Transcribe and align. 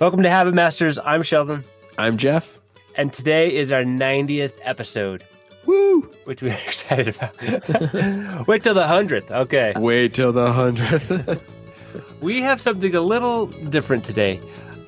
Welcome 0.00 0.22
to 0.22 0.30
Habit 0.30 0.54
Masters. 0.54 0.98
I'm 0.98 1.22
Sheldon, 1.22 1.64
I'm 1.98 2.16
Jeff. 2.16 2.58
and 2.96 3.12
today 3.12 3.54
is 3.54 3.72
our 3.72 3.82
90th 3.82 4.52
episode, 4.62 5.24
Woo! 5.66 6.02
which 6.24 6.42
we're 6.42 6.52
excited 6.66 7.16
about. 7.16 8.46
Wait 8.48 8.62
till 8.62 8.74
the 8.74 8.82
100th. 8.84 9.30
Okay. 9.30 9.72
Wait 9.76 10.14
till 10.14 10.32
the 10.32 10.52
hundredth. 10.52 11.42
We 12.20 12.40
have 12.40 12.60
something 12.60 12.94
a 12.94 13.00
little 13.02 13.46
different 13.46 14.04
today. 14.04 14.40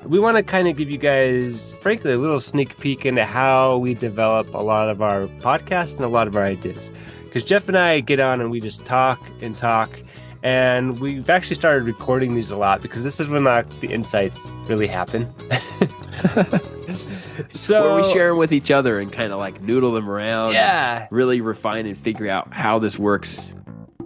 We 0.03 0.19
want 0.19 0.37
to 0.37 0.43
kind 0.43 0.67
of 0.67 0.75
give 0.75 0.89
you 0.89 0.97
guys, 0.97 1.71
frankly, 1.81 2.11
a 2.13 2.17
little 2.17 2.39
sneak 2.39 2.77
peek 2.79 3.05
into 3.05 3.23
how 3.25 3.77
we 3.77 3.93
develop 3.93 4.53
a 4.55 4.57
lot 4.57 4.89
of 4.89 5.01
our 5.03 5.27
podcasts 5.39 5.95
and 5.95 6.03
a 6.03 6.07
lot 6.07 6.27
of 6.27 6.35
our 6.35 6.43
ideas. 6.43 6.89
Because 7.25 7.43
Jeff 7.43 7.67
and 7.67 7.77
I 7.77 7.99
get 7.99 8.19
on 8.19 8.41
and 8.41 8.49
we 8.49 8.59
just 8.59 8.85
talk 8.87 9.21
and 9.41 9.55
talk. 9.57 10.01
And 10.43 10.99
we've 10.99 11.29
actually 11.29 11.55
started 11.55 11.83
recording 11.83 12.35
these 12.35 12.49
a 12.49 12.57
lot 12.57 12.81
because 12.81 13.03
this 13.03 13.19
is 13.19 13.27
when 13.27 13.43
like, 13.43 13.67
the 13.79 13.87
insights 13.87 14.37
really 14.67 14.87
happen. 14.87 15.33
so 17.51 17.81
Where 17.81 17.95
we 17.95 18.13
share 18.13 18.29
them 18.29 18.37
with 18.37 18.51
each 18.51 18.71
other 18.71 18.99
and 18.99 19.11
kind 19.11 19.33
of 19.33 19.39
like 19.39 19.61
noodle 19.61 19.91
them 19.91 20.09
around. 20.09 20.53
Yeah. 20.53 21.07
Really 21.11 21.41
refine 21.41 21.85
and 21.85 21.97
figure 21.97 22.29
out 22.29 22.53
how 22.53 22.79
this 22.79 22.99
works, 22.99 23.53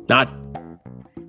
not 0.09 0.31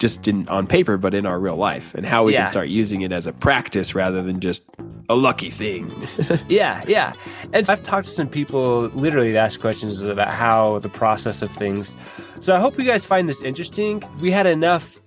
just 0.02 0.26
in 0.26 0.48
on 0.48 0.66
paper, 0.66 0.96
but 0.96 1.14
in 1.14 1.24
our 1.26 1.38
real 1.38 1.54
life, 1.54 1.94
and 1.94 2.04
how 2.04 2.24
we 2.24 2.32
Yeah. 2.32 2.42
can 2.42 2.50
start 2.50 2.68
using 2.68 3.02
it 3.02 3.12
as 3.12 3.24
a 3.28 3.32
practice 3.32 3.94
rather 3.94 4.20
than 4.20 4.40
just 4.40 4.64
a 5.08 5.14
lucky 5.14 5.48
thing. 5.48 5.88
Yeah, 6.48 6.82
yeah. 6.88 7.12
And 7.52 7.70
I've 7.70 7.84
talked 7.84 8.08
to 8.08 8.12
some 8.12 8.28
people 8.28 8.90
literally 8.96 9.28
to 9.30 9.38
ask 9.38 9.60
questions 9.60 10.02
about 10.02 10.34
how 10.34 10.80
the 10.80 10.88
process 10.88 11.40
of 11.40 11.50
things. 11.52 11.94
So 12.40 12.52
I 12.56 12.58
hope 12.58 12.76
you 12.80 12.84
guys 12.84 13.04
find 13.04 13.28
this 13.28 13.40
interesting. 13.42 14.02
We 14.20 14.32
had 14.32 14.46
enough, 14.46 15.00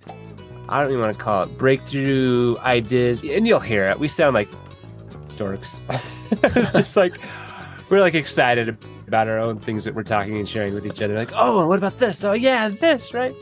I 0.70 0.80
don't 0.80 0.90
even 0.92 1.02
want 1.04 1.14
to 1.18 1.22
call 1.22 1.42
it 1.42 1.58
breakthrough 1.58 2.56
ideas, 2.60 3.22
and 3.22 3.46
you'll 3.46 3.60
hear 3.60 3.84
it. 3.90 3.98
We 3.98 4.08
sound 4.08 4.32
like 4.32 4.48
dorks. 5.36 5.78
it's 6.42 6.72
just 6.72 6.96
like 6.96 7.14
we're 7.90 8.00
like 8.00 8.14
excited 8.14 8.78
about 9.06 9.28
our 9.28 9.38
own 9.38 9.58
things 9.60 9.84
that 9.84 9.94
we're 9.94 10.02
talking 10.16 10.36
and 10.38 10.48
sharing 10.48 10.72
with 10.74 10.86
each 10.86 11.02
other. 11.02 11.14
Like, 11.14 11.32
oh, 11.34 11.66
what 11.68 11.76
about 11.78 11.98
this? 11.98 12.24
Oh, 12.24 12.32
yeah, 12.32 12.68
this, 12.70 13.12
right? 13.12 13.34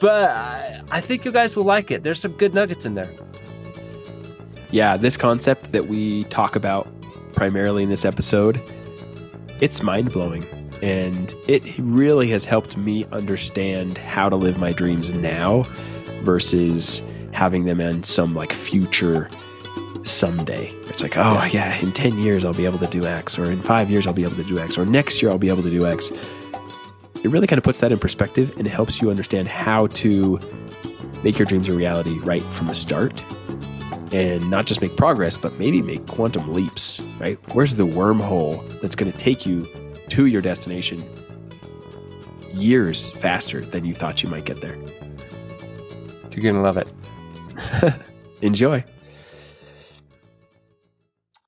But 0.00 0.30
I 0.30 0.82
I 0.90 1.00
think 1.00 1.24
you 1.24 1.32
guys 1.32 1.56
will 1.56 1.64
like 1.64 1.90
it. 1.90 2.02
There's 2.02 2.20
some 2.20 2.32
good 2.32 2.54
nuggets 2.54 2.86
in 2.86 2.94
there. 2.94 3.10
yeah, 4.70 4.96
this 4.96 5.16
concept 5.16 5.72
that 5.72 5.86
we 5.86 6.24
talk 6.24 6.56
about 6.56 6.86
primarily 7.32 7.82
in 7.82 7.88
this 7.88 8.04
episode, 8.04 8.60
it's 9.60 9.82
mind 9.82 10.12
blowing. 10.12 10.44
And 10.82 11.34
it 11.48 11.62
really 11.78 12.28
has 12.28 12.44
helped 12.44 12.76
me 12.76 13.04
understand 13.12 13.98
how 13.98 14.28
to 14.28 14.36
live 14.36 14.58
my 14.58 14.72
dreams 14.72 15.12
now 15.12 15.64
versus 16.22 17.02
having 17.32 17.64
them 17.64 17.80
in 17.80 18.02
some 18.04 18.34
like 18.34 18.52
future 18.52 19.28
someday. 20.04 20.68
It's 20.86 21.02
like, 21.02 21.16
oh, 21.16 21.46
yeah, 21.52 21.76
in 21.80 21.92
10 21.92 22.18
years 22.18 22.44
I'll 22.44 22.54
be 22.54 22.64
able 22.64 22.78
to 22.78 22.86
do 22.86 23.06
X, 23.06 23.38
or 23.38 23.50
in 23.50 23.62
five 23.62 23.90
years 23.90 24.06
I'll 24.06 24.12
be 24.12 24.22
able 24.24 24.36
to 24.36 24.44
do 24.44 24.58
X, 24.58 24.78
or 24.78 24.86
next 24.86 25.20
year 25.20 25.30
I'll 25.30 25.38
be 25.38 25.48
able 25.48 25.62
to 25.62 25.70
do 25.70 25.86
X. 25.86 26.10
It 27.24 27.30
really 27.30 27.46
kind 27.46 27.58
of 27.58 27.64
puts 27.64 27.80
that 27.80 27.90
in 27.92 27.98
perspective 27.98 28.54
and 28.58 28.66
helps 28.68 29.00
you 29.02 29.10
understand 29.10 29.48
how 29.48 29.88
to 29.88 30.38
make 31.22 31.38
your 31.38 31.46
dreams 31.46 31.68
a 31.68 31.72
reality 31.72 32.16
right 32.20 32.44
from 32.44 32.68
the 32.68 32.74
start 32.74 33.24
and 34.12 34.48
not 34.50 34.66
just 34.66 34.80
make 34.80 34.96
progress, 34.96 35.36
but 35.36 35.58
maybe 35.58 35.82
make 35.82 36.06
quantum 36.06 36.54
leaps, 36.54 37.00
right? 37.18 37.38
Where's 37.54 37.76
the 37.76 37.84
wormhole 37.86 38.80
that's 38.80 38.94
going 38.96 39.10
to 39.12 39.18
take 39.18 39.44
you 39.44 39.68
to 40.10 40.26
your 40.26 40.40
destination 40.40 41.04
years 42.54 43.10
faster 43.10 43.60
than 43.60 43.84
you 43.84 43.94
thought 43.94 44.22
you 44.22 44.28
might 44.30 44.44
get 44.44 44.60
there? 44.60 44.76
You're 46.30 46.42
going 46.42 46.54
to 46.54 46.60
love 46.60 46.76
it. 46.76 46.86
Enjoy. 48.42 48.84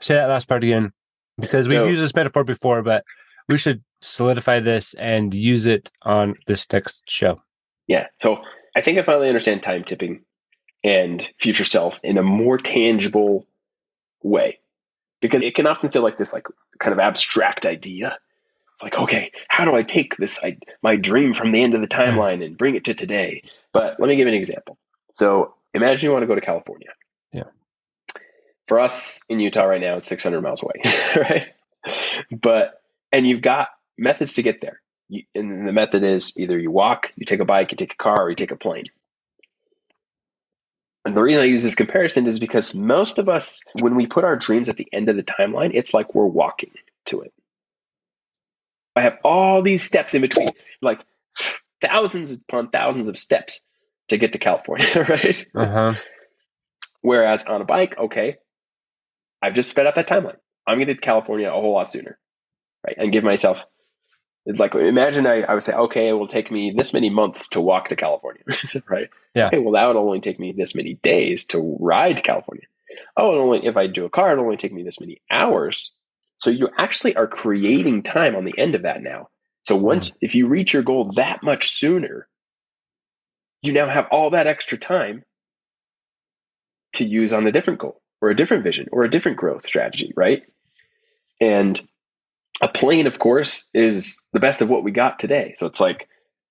Say 0.01 0.15
that 0.15 0.27
last 0.29 0.49
part 0.49 0.65
again, 0.65 0.93
because 1.39 1.67
we've 1.67 1.73
So- 1.75 1.87
used 1.87 2.03
this 2.03 2.15
metaphor 2.15 2.43
before, 2.43 2.83
but 2.83 3.05
we 3.49 3.57
should 3.57 3.83
solidify 4.01 4.61
this 4.61 4.95
and 4.95 5.35
use 5.35 5.67
it 5.67 5.91
on 6.03 6.35
this 6.47 6.71
next 6.73 7.03
show. 7.09 7.41
Yeah. 7.87 8.07
So 8.21 8.39
I 8.77 8.81
think 8.81 8.99
I 8.99 9.03
finally 9.03 9.29
understand 9.29 9.63
time 9.63 9.85
tipping 9.85 10.23
and 10.83 11.29
future 11.39 11.65
self 11.65 12.01
in 12.03 12.19
a 12.19 12.23
more 12.23 12.59
tangible 12.59 13.47
way. 14.23 14.59
Because 15.21 15.43
it 15.43 15.55
can 15.55 15.67
often 15.67 15.91
feel 15.91 16.03
like 16.03 16.17
this 16.17 16.33
like 16.33 16.47
kind 16.79 16.93
of 16.93 16.99
abstract 16.99 17.67
idea. 17.67 18.17
Like, 18.83 18.99
okay, 18.99 19.33
how 19.49 19.67
do 19.67 19.75
I 19.75 19.83
take 19.83 20.17
this 20.17 20.43
I, 20.43 20.57
my 20.83 20.97
dream 20.97 21.35
from 21.35 21.53
the 21.53 21.63
end 21.63 21.75
of 21.75 21.83
the 21.83 21.95
hmm. 21.95 22.01
timeline 22.01 22.45
and 22.45 22.57
bring 22.57 22.75
it 22.75 22.85
to 22.85 22.95
today? 22.95 23.43
But 23.73 24.01
let 24.01 24.09
me 24.09 24.17
give 24.17 24.29
an 24.29 24.35
example. 24.35 24.79
So 25.15 25.53
imagine 25.75 26.07
you 26.07 26.13
want 26.13 26.23
to 26.23 26.27
go 26.27 26.35
to 26.35 26.41
California. 26.41 26.89
Yeah. 27.33 27.45
For 28.67 28.81
us 28.81 29.21
in 29.29 29.41
Utah 29.41 29.65
right 29.65 29.81
now, 29.81 29.97
it's 29.97 30.07
600 30.07 30.41
miles 30.41 30.63
away, 30.63 30.81
right? 31.17 31.49
But, 32.31 32.81
and 33.13 33.27
you've 33.27 33.43
got 33.43 33.69
methods 34.01 34.35
to 34.35 34.43
get 34.43 34.61
there. 34.61 34.81
You, 35.09 35.25
and 35.35 35.67
the 35.67 35.73
method 35.73 36.03
is 36.03 36.33
either 36.37 36.59
you 36.59 36.71
walk, 36.71 37.13
you 37.17 37.25
take 37.25 37.41
a 37.41 37.45
bike, 37.45 37.73
you 37.73 37.77
take 37.77 37.93
a 37.93 37.97
car, 37.97 38.25
or 38.25 38.31
you 38.31 38.37
take 38.37 38.51
a 38.51 38.57
plane. 38.57 38.87
And 41.05 41.17
the 41.17 41.23
reason 41.23 41.43
I 41.43 41.47
use 41.47 41.63
this 41.63 41.75
comparison 41.75 42.27
is 42.27 42.39
because 42.39 42.75
most 42.75 43.19
of 43.19 43.29
us, 43.29 43.61
when 43.81 43.97
we 43.97 44.07
put 44.07 44.25
our 44.25 44.37
dreams 44.37 44.69
at 44.69 44.77
the 44.77 44.87
end 44.93 45.09
of 45.09 45.17
the 45.17 45.23
timeline, 45.23 45.71
it's 45.75 45.95
like 45.95 46.15
we're 46.15 46.27
walking 46.27 46.73
to 47.07 47.23
it. 47.23 47.33
I 48.97 49.03
have 49.03 49.19
all 49.25 49.63
these 49.63 49.83
steps 49.83 50.15
in 50.15 50.21
between, 50.21 50.51
like 50.83 51.05
thousands 51.81 52.33
upon 52.33 52.69
thousands 52.69 53.09
of 53.09 53.17
steps 53.17 53.63
to 54.09 54.19
get 54.19 54.33
to 54.35 54.39
California, 54.39 54.87
right? 55.09 55.47
Uh 55.55 55.67
huh. 55.67 55.95
Whereas 57.01 57.45
on 57.45 57.63
a 57.63 57.65
bike, 57.65 57.97
okay, 57.97 58.37
I've 59.43 59.55
just 59.55 59.71
sped 59.71 59.87
up 59.87 59.95
that 59.95 60.09
timeline. 60.09 60.37
I'm 60.67 60.77
going 60.77 60.89
to 60.89 60.97
California 60.97 61.49
a 61.49 61.53
whole 61.53 61.73
lot 61.73 61.91
sooner, 61.91 62.19
right? 62.87 62.97
And 62.99 63.13
give 63.13 63.25
myself, 63.25 63.59
like, 64.47 64.75
imagine 64.75 65.27
I, 65.27 65.43
I 65.43 65.55
would 65.55 65.63
say, 65.63 65.75
okay, 65.75 66.09
it 66.09 66.13
will 66.13 66.29
take 66.29 66.51
me 66.51 66.73
this 66.77 66.93
many 66.93 67.11
months 67.11 67.49
to 67.51 67.61
walk 67.61 67.89
to 67.89 67.97
California, 67.97 68.43
right? 68.89 69.09
Yeah. 69.35 69.49
Okay, 69.49 69.59
well, 69.59 69.75
that 69.75 69.87
would 69.87 69.97
only 69.97 70.21
take 70.21 70.41
me 70.41 70.53
this 70.53 70.75
many 70.75 70.95
days 70.95 71.47
to 71.47 71.77
ride 71.81 72.17
to 72.17 72.23
California. 72.23 72.65
Oh, 73.17 73.33
and 73.33 73.41
only 73.41 73.67
if 73.67 73.77
I 73.77 73.87
do 73.87 74.05
a 74.05 74.11
car, 74.11 74.33
it'll 74.33 74.45
only 74.45 74.57
take 74.57 74.73
me 74.73 74.83
this 74.83 75.01
many 75.01 75.21
hours. 75.31 75.93
So 76.39 76.51
you 76.51 76.69
actually 76.77 77.17
are 77.17 77.27
creating 77.27 78.03
time 78.03 78.35
on 78.35 78.45
the 78.45 78.55
end 78.57 78.75
of 78.75 78.83
that 78.83 79.03
now. 79.03 79.29
So 79.65 79.77
hmm. 79.77 79.85
once, 79.85 80.13
if 80.21 80.35
you 80.35 80.49
reach 80.49 80.73
your 80.73 80.83
goal 80.83 81.13
that 81.17 81.43
much 81.43 81.71
sooner, 81.71 82.27
you 83.63 83.73
now 83.73 83.89
have 83.89 84.07
all 84.11 84.31
that 84.31 84.47
extra 84.47 84.79
time 84.79 85.23
to 86.95 87.05
use 87.05 87.33
on 87.33 87.47
a 87.47 87.53
different 87.53 87.79
goal 87.79 88.01
or 88.21 88.31
a 88.31 88.37
different 88.37 88.65
vision 88.65 88.89
or 88.91 89.05
a 89.05 89.11
different 89.11 89.39
growth 89.39 89.67
strategy, 89.67 90.13
right? 90.17 90.43
And 91.41 91.81
a 92.61 92.69
plane, 92.69 93.07
of 93.07 93.19
course, 93.19 93.67
is 93.75 94.21
the 94.33 94.41
best 94.41 94.63
of 94.63 94.69
what 94.69 94.85
we 94.85 94.91
got 94.91 95.19
today. 95.19 95.55
So 95.57 95.67
it's 95.67 95.81
like, 95.81 96.09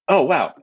oh 0.07 0.23
wow, 0.23 0.53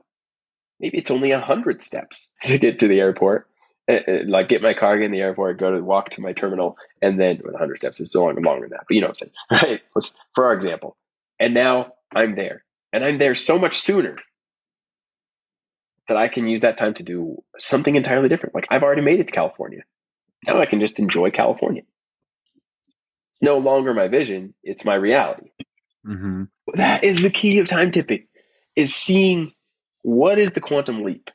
maybe 0.79 0.97
it's 0.97 1.11
only 1.11 1.31
a 1.31 1.39
hundred 1.39 1.81
steps 1.81 2.29
to 2.43 2.57
get 2.57 2.79
to 2.79 2.87
the 2.87 2.99
airport. 2.99 3.47
Uh, 3.89 3.99
uh, 4.07 4.19
Like 4.27 4.49
get 4.49 4.61
my 4.61 4.73
car, 4.73 4.97
get 4.97 5.05
in 5.05 5.11
the 5.11 5.21
airport, 5.21 5.59
go 5.59 5.71
to 5.71 5.81
walk 5.81 6.09
to 6.11 6.21
my 6.21 6.33
terminal, 6.33 6.77
and 7.01 7.19
then 7.19 7.37
with 7.37 7.53
100 7.53 7.77
steps, 7.77 7.99
is 8.01 8.09
still 8.09 8.23
longer, 8.23 8.41
longer 8.41 8.67
than 8.67 8.71
that. 8.71 8.85
But 8.87 8.95
you 8.95 9.01
know 9.01 9.07
what 9.07 9.21
I'm 9.21 9.29
saying, 9.59 9.71
right? 9.71 9.81
Let's 9.95 10.13
for 10.35 10.45
our 10.45 10.53
example. 10.53 10.97
And 11.39 11.53
now 11.53 11.93
I'm 12.13 12.35
there, 12.35 12.63
and 12.91 13.05
I'm 13.05 13.17
there 13.17 13.35
so 13.35 13.57
much 13.57 13.77
sooner 13.77 14.17
that 16.07 16.17
I 16.17 16.27
can 16.27 16.47
use 16.47 16.61
that 16.61 16.77
time 16.77 16.93
to 16.95 17.03
do 17.03 17.43
something 17.57 17.95
entirely 17.95 18.29
different. 18.29 18.55
Like 18.55 18.67
I've 18.69 18.83
already 18.83 19.01
made 19.01 19.19
it 19.19 19.27
to 19.27 19.33
California. 19.33 19.83
Now 20.45 20.59
I 20.59 20.65
can 20.65 20.79
just 20.79 20.99
enjoy 20.99 21.31
California. 21.31 21.83
It's 23.37 23.47
no 23.47 23.59
longer 23.59 23.93
my 23.93 24.07
vision, 24.07 24.55
it's 24.63 24.83
my 24.83 24.95
reality. 24.95 25.51
Mm-hmm. 26.07 26.45
That 26.73 27.03
is 27.03 27.21
the 27.21 27.29
key 27.29 27.59
of 27.59 27.67
time 27.67 27.91
tipping 27.91 28.25
is 28.75 28.95
seeing 28.95 29.51
what 30.01 30.39
is 30.39 30.53
the 30.53 30.61
quantum 30.61 31.03
leap. 31.03 31.29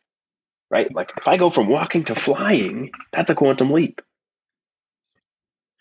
Right? 0.68 0.92
Like 0.92 1.12
if 1.16 1.28
I 1.28 1.36
go 1.36 1.48
from 1.48 1.68
walking 1.68 2.04
to 2.04 2.16
flying, 2.16 2.90
that's 3.12 3.30
a 3.30 3.36
quantum 3.36 3.70
leap. 3.70 4.00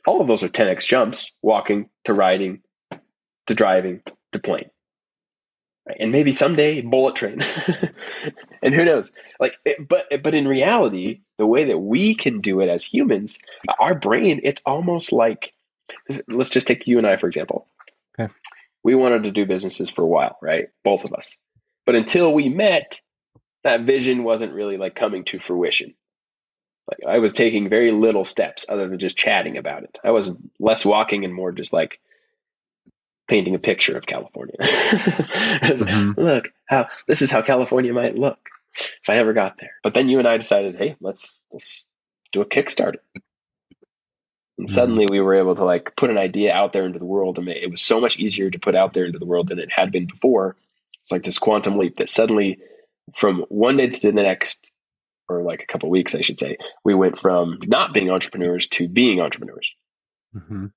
All 0.06 0.22
of 0.22 0.28
those 0.28 0.44
are 0.44 0.50
10x 0.50 0.86
jumps, 0.86 1.32
walking 1.42 1.90
to 2.06 2.14
riding 2.14 2.62
to 3.48 3.56
driving 3.56 4.02
to 4.34 4.40
plane. 4.40 4.70
Right? 5.88 5.98
And 6.00 6.12
maybe 6.12 6.34
someday 6.34 6.82
bullet 6.82 7.16
train. 7.16 7.40
and 8.62 8.76
who 8.76 8.86
knows? 8.86 9.12
Like 9.40 9.56
it, 9.66 9.88
but 9.88 10.06
but 10.22 10.36
in 10.36 10.48
reality, 10.48 11.22
the 11.40 11.48
way 11.48 11.66
that 11.66 11.80
we 11.80 12.14
can 12.14 12.42
do 12.42 12.60
it 12.60 12.70
as 12.70 12.84
humans, 12.84 13.40
our 13.80 13.96
brain, 13.96 14.42
it's 14.44 14.62
almost 14.68 15.12
like 15.12 15.54
let's 16.28 16.50
just 16.50 16.68
take 16.68 16.88
you 16.88 16.98
and 16.98 17.08
I 17.08 17.18
for 17.18 17.28
example. 17.28 17.68
Okay. 18.20 18.32
We 18.84 18.96
wanted 18.96 19.24
to 19.24 19.32
do 19.32 19.46
businesses 19.46 19.90
for 19.90 20.02
a 20.02 20.08
while, 20.08 20.38
right? 20.42 20.70
Both 20.84 21.06
of 21.06 21.14
us. 21.14 21.38
But 21.86 21.96
until 21.96 22.34
we 22.34 22.50
met, 22.50 23.00
that 23.64 23.82
vision 23.82 24.24
wasn't 24.24 24.54
really 24.54 24.78
like 24.78 24.96
coming 24.96 25.24
to 25.26 25.40
fruition. 25.40 25.94
Like 26.90 27.00
I 27.08 27.20
was 27.20 27.34
taking 27.34 27.70
very 27.70 27.92
little 27.92 28.26
steps 28.26 28.66
other 28.68 28.88
than 28.90 29.00
just 29.00 29.16
chatting 29.18 29.58
about 29.58 29.84
it. 29.84 29.98
I 30.04 30.12
was 30.12 30.32
less 30.60 30.84
walking 30.86 31.24
and 31.26 31.34
more 31.34 31.52
just 31.52 31.74
like 31.74 32.00
painting 33.28 33.56
a 33.56 33.60
picture 33.60 33.98
of 33.98 34.06
California. 34.06 34.56
Mhm. 34.62 36.18
Look 36.18 36.50
how 36.66 36.88
this 37.08 37.22
is 37.22 37.32
how 37.32 37.42
California 37.44 37.94
might 37.94 38.18
look 38.18 38.40
if 38.74 39.10
I 39.10 39.18
ever 39.18 39.34
got 39.34 39.58
there. 39.58 39.74
But 39.84 39.94
then 39.94 40.10
you 40.10 40.20
and 40.20 40.28
I 40.28 40.38
decided, 40.38 40.76
hey, 40.76 40.96
let's 41.00 41.38
let's 41.52 41.86
do 42.32 42.42
a 42.42 42.46
Kickstarter. 42.46 42.98
And 44.62 44.70
Mhm. 44.70 44.74
suddenly 44.74 45.08
we 45.10 45.20
were 45.20 45.34
able 45.34 45.56
to 45.56 45.66
like 45.66 45.96
put 45.96 46.12
an 46.12 46.20
idea 46.20 46.54
out 46.54 46.72
there 46.72 46.86
into 46.86 47.00
the 47.00 47.06
world 47.06 47.40
and 47.40 47.50
it 47.50 47.72
was 47.72 47.82
so 47.82 48.00
much 48.00 48.20
easier 48.20 48.52
to 48.52 48.60
put 48.60 48.76
out 48.76 48.94
there 48.94 49.06
into 49.06 49.18
the 49.18 49.26
world 49.26 49.48
than 49.48 49.58
it 49.58 49.72
had 49.72 49.92
been 49.92 50.06
before. 50.06 50.56
It's 51.02 51.12
like 51.12 51.24
this 51.24 51.40
quantum 51.40 51.80
leap 51.80 51.98
that 51.98 52.10
suddenly 52.10 52.60
from 53.16 53.44
one 53.50 53.78
day 53.78 53.90
to 53.90 54.12
the 54.12 54.22
next, 54.22 54.72
or 55.28 55.42
like 55.42 55.64
a 55.64 55.66
couple 55.66 55.88
of 55.90 55.92
weeks, 55.92 56.14
I 56.14 56.22
should 56.22 56.40
say, 56.40 56.58
we 56.86 56.94
went 56.94 57.20
from 57.20 57.58
not 57.66 57.92
being 57.92 58.12
entrepreneurs 58.12 58.68
to 58.68 58.88
being 58.88 59.20
entrepreneurs. 59.20 59.74
hmm 60.32 60.68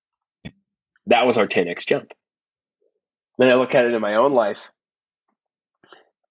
That 1.09 1.27
was 1.27 1.37
our 1.37 1.47
10x 1.47 1.85
jump. 1.85 2.13
Then 3.37 3.51
I 3.51 3.55
look 3.57 3.75
at 3.75 3.85
it 3.85 3.93
in 3.93 4.01
my 4.01 4.15
own 4.15 4.33
life. 4.33 4.61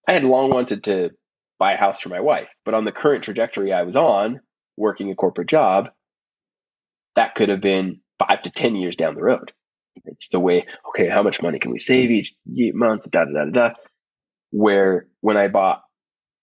I 0.09 0.13
had 0.13 0.23
long 0.23 0.49
wanted 0.49 0.85
to 0.85 1.11
buy 1.59 1.73
a 1.73 1.77
house 1.77 2.01
for 2.01 2.09
my 2.09 2.19
wife, 2.19 2.49
but 2.65 2.73
on 2.73 2.83
the 2.83 2.91
current 2.91 3.23
trajectory 3.23 3.71
I 3.71 3.83
was 3.83 3.95
on, 3.95 4.41
working 4.75 5.11
a 5.11 5.15
corporate 5.15 5.47
job, 5.47 5.91
that 7.15 7.35
could 7.35 7.49
have 7.49 7.61
been 7.61 7.99
five 8.19 8.41
to 8.43 8.51
10 8.51 8.75
years 8.75 8.95
down 8.95 9.15
the 9.15 9.23
road. 9.23 9.51
It's 10.05 10.29
the 10.29 10.39
way, 10.39 10.65
okay, 10.89 11.07
how 11.07 11.23
much 11.23 11.41
money 11.41 11.59
can 11.59 11.71
we 11.71 11.79
save 11.79 12.11
each 12.11 12.33
month? 12.45 13.09
Da, 13.09 13.25
da, 13.25 13.45
da, 13.45 13.51
da. 13.51 13.73
Where 14.51 15.07
when 15.21 15.37
I 15.37 15.47
bought 15.47 15.83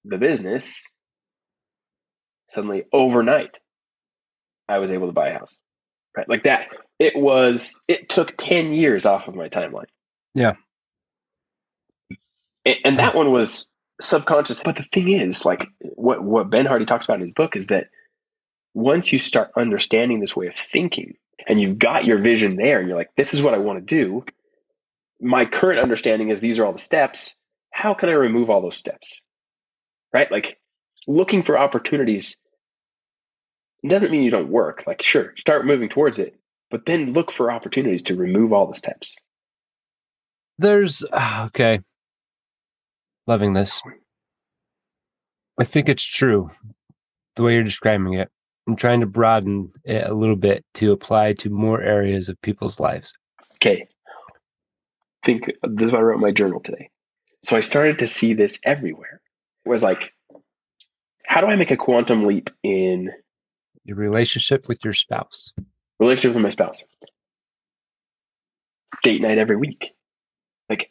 the 0.05 0.19
business, 0.19 0.85
suddenly 2.49 2.85
overnight, 2.93 3.59
I 4.69 4.79
was 4.79 4.91
able 4.91 5.09
to 5.09 5.13
buy 5.13 5.29
a 5.29 5.39
house. 5.39 5.57
Right? 6.17 6.29
Like 6.29 6.45
that. 6.45 6.69
It 6.99 7.17
was, 7.17 7.81
it 7.89 8.09
took 8.09 8.35
10 8.37 8.73
years 8.73 9.07
off 9.07 9.27
of 9.27 9.35
my 9.35 9.49
timeline. 9.49 9.87
Yeah. 10.35 10.53
And 12.85 12.99
that 12.99 13.15
one 13.15 13.33
was 13.33 13.69
subconscious. 14.01 14.63
But 14.63 14.77
the 14.77 14.85
thing 14.93 15.09
is, 15.09 15.45
like 15.47 15.67
what, 15.81 16.23
what 16.23 16.51
Ben 16.51 16.67
Hardy 16.67 16.85
talks 16.85 17.07
about 17.07 17.17
in 17.17 17.23
his 17.23 17.33
book 17.33 17.57
is 17.57 17.69
that 17.69 17.87
once 18.75 19.13
you 19.13 19.19
start 19.19 19.51
understanding 19.57 20.21
this 20.21 20.37
way 20.37 20.47
of 20.47 20.55
thinking 20.55 21.15
and 21.47 21.61
you've 21.61 21.79
got 21.79 22.05
your 22.05 22.19
vision 22.19 22.57
there 22.57 22.79
and 22.79 22.89
you're 22.89 22.99
like, 22.99 23.15
this 23.17 23.35
is 23.35 23.43
what 23.43 23.55
I 23.55 23.59
want 23.59 23.79
to 23.79 23.85
do. 23.85 24.25
My 25.21 25.45
current 25.45 25.81
understanding 25.81 26.31
is 26.31 26.41
these 26.41 26.59
are 26.59 26.67
all 26.67 26.73
the 26.73 26.79
steps. 26.79 27.35
How 27.73 27.95
can 27.95 28.09
I 28.09 28.13
remove 28.13 28.51
all 28.51 28.63
those 28.63 28.77
steps? 28.77 29.23
Right? 30.13 30.31
Like 30.31 30.59
looking 31.07 31.43
for 31.43 31.59
opportunities 31.59 32.37
doesn't 33.89 34.11
mean 34.11 34.23
you 34.23 34.31
don't 34.31 34.51
work. 34.51 34.85
Like, 34.87 35.03
sure, 35.03 35.33
start 35.39 35.67
moving 35.67 35.89
towards 35.89 36.19
it, 36.19 36.39
but 36.71 36.85
then 36.87 37.13
look 37.13 37.33
for 37.33 37.51
opportunities 37.51 38.05
to 38.05 38.15
remove 38.17 38.53
all 38.53 38.67
the 38.67 38.75
steps. 38.75 39.17
There's 40.59 41.03
ah, 41.13 41.47
okay. 41.47 41.81
Loving 43.27 43.55
this. 43.55 43.81
I 45.59 45.65
think 45.65 45.89
it's 45.89 46.05
true. 46.05 46.51
The 47.37 47.43
way 47.43 47.55
you're 47.55 47.65
describing 47.65 48.15
it. 48.15 48.31
I'm 48.69 48.77
trying 48.77 49.01
to 49.01 49.07
broaden 49.07 49.73
it 49.85 50.07
a 50.09 50.15
little 50.15 50.37
bit 50.37 50.65
to 50.75 50.93
apply 50.93 51.33
to 51.35 51.51
more 51.51 51.81
areas 51.83 52.29
of 52.29 52.41
people's 52.43 52.79
lives. 52.79 53.13
Okay. 53.59 53.89
Think 55.25 55.51
this 55.63 55.87
is 55.87 55.93
why 55.93 55.99
I 55.99 56.03
wrote 56.03 56.21
my 56.21 56.31
journal 56.31 56.61
today. 56.61 56.91
So 57.43 57.57
I 57.57 57.61
started 57.61 57.99
to 58.01 58.07
see 58.07 58.35
this 58.35 58.59
everywhere. 58.65 59.21
It 59.65 59.69
was 59.69 59.83
like, 59.83 60.13
how 61.27 61.41
do 61.41 61.47
I 61.47 61.57
make 61.57 61.71
a 61.71 61.77
quantum 61.77 62.27
leap 62.27 62.51
in 62.63 63.11
Your 63.85 63.97
relationship 63.97 64.69
with 64.69 64.85
your 64.85 64.93
spouse. 64.95 65.53
relationship 65.99 66.35
with 66.35 66.43
my 66.43 66.51
spouse? 66.51 66.85
Date 69.03 69.23
night 69.23 69.39
every 69.39 69.57
week. 69.57 69.91
Like, 70.69 70.91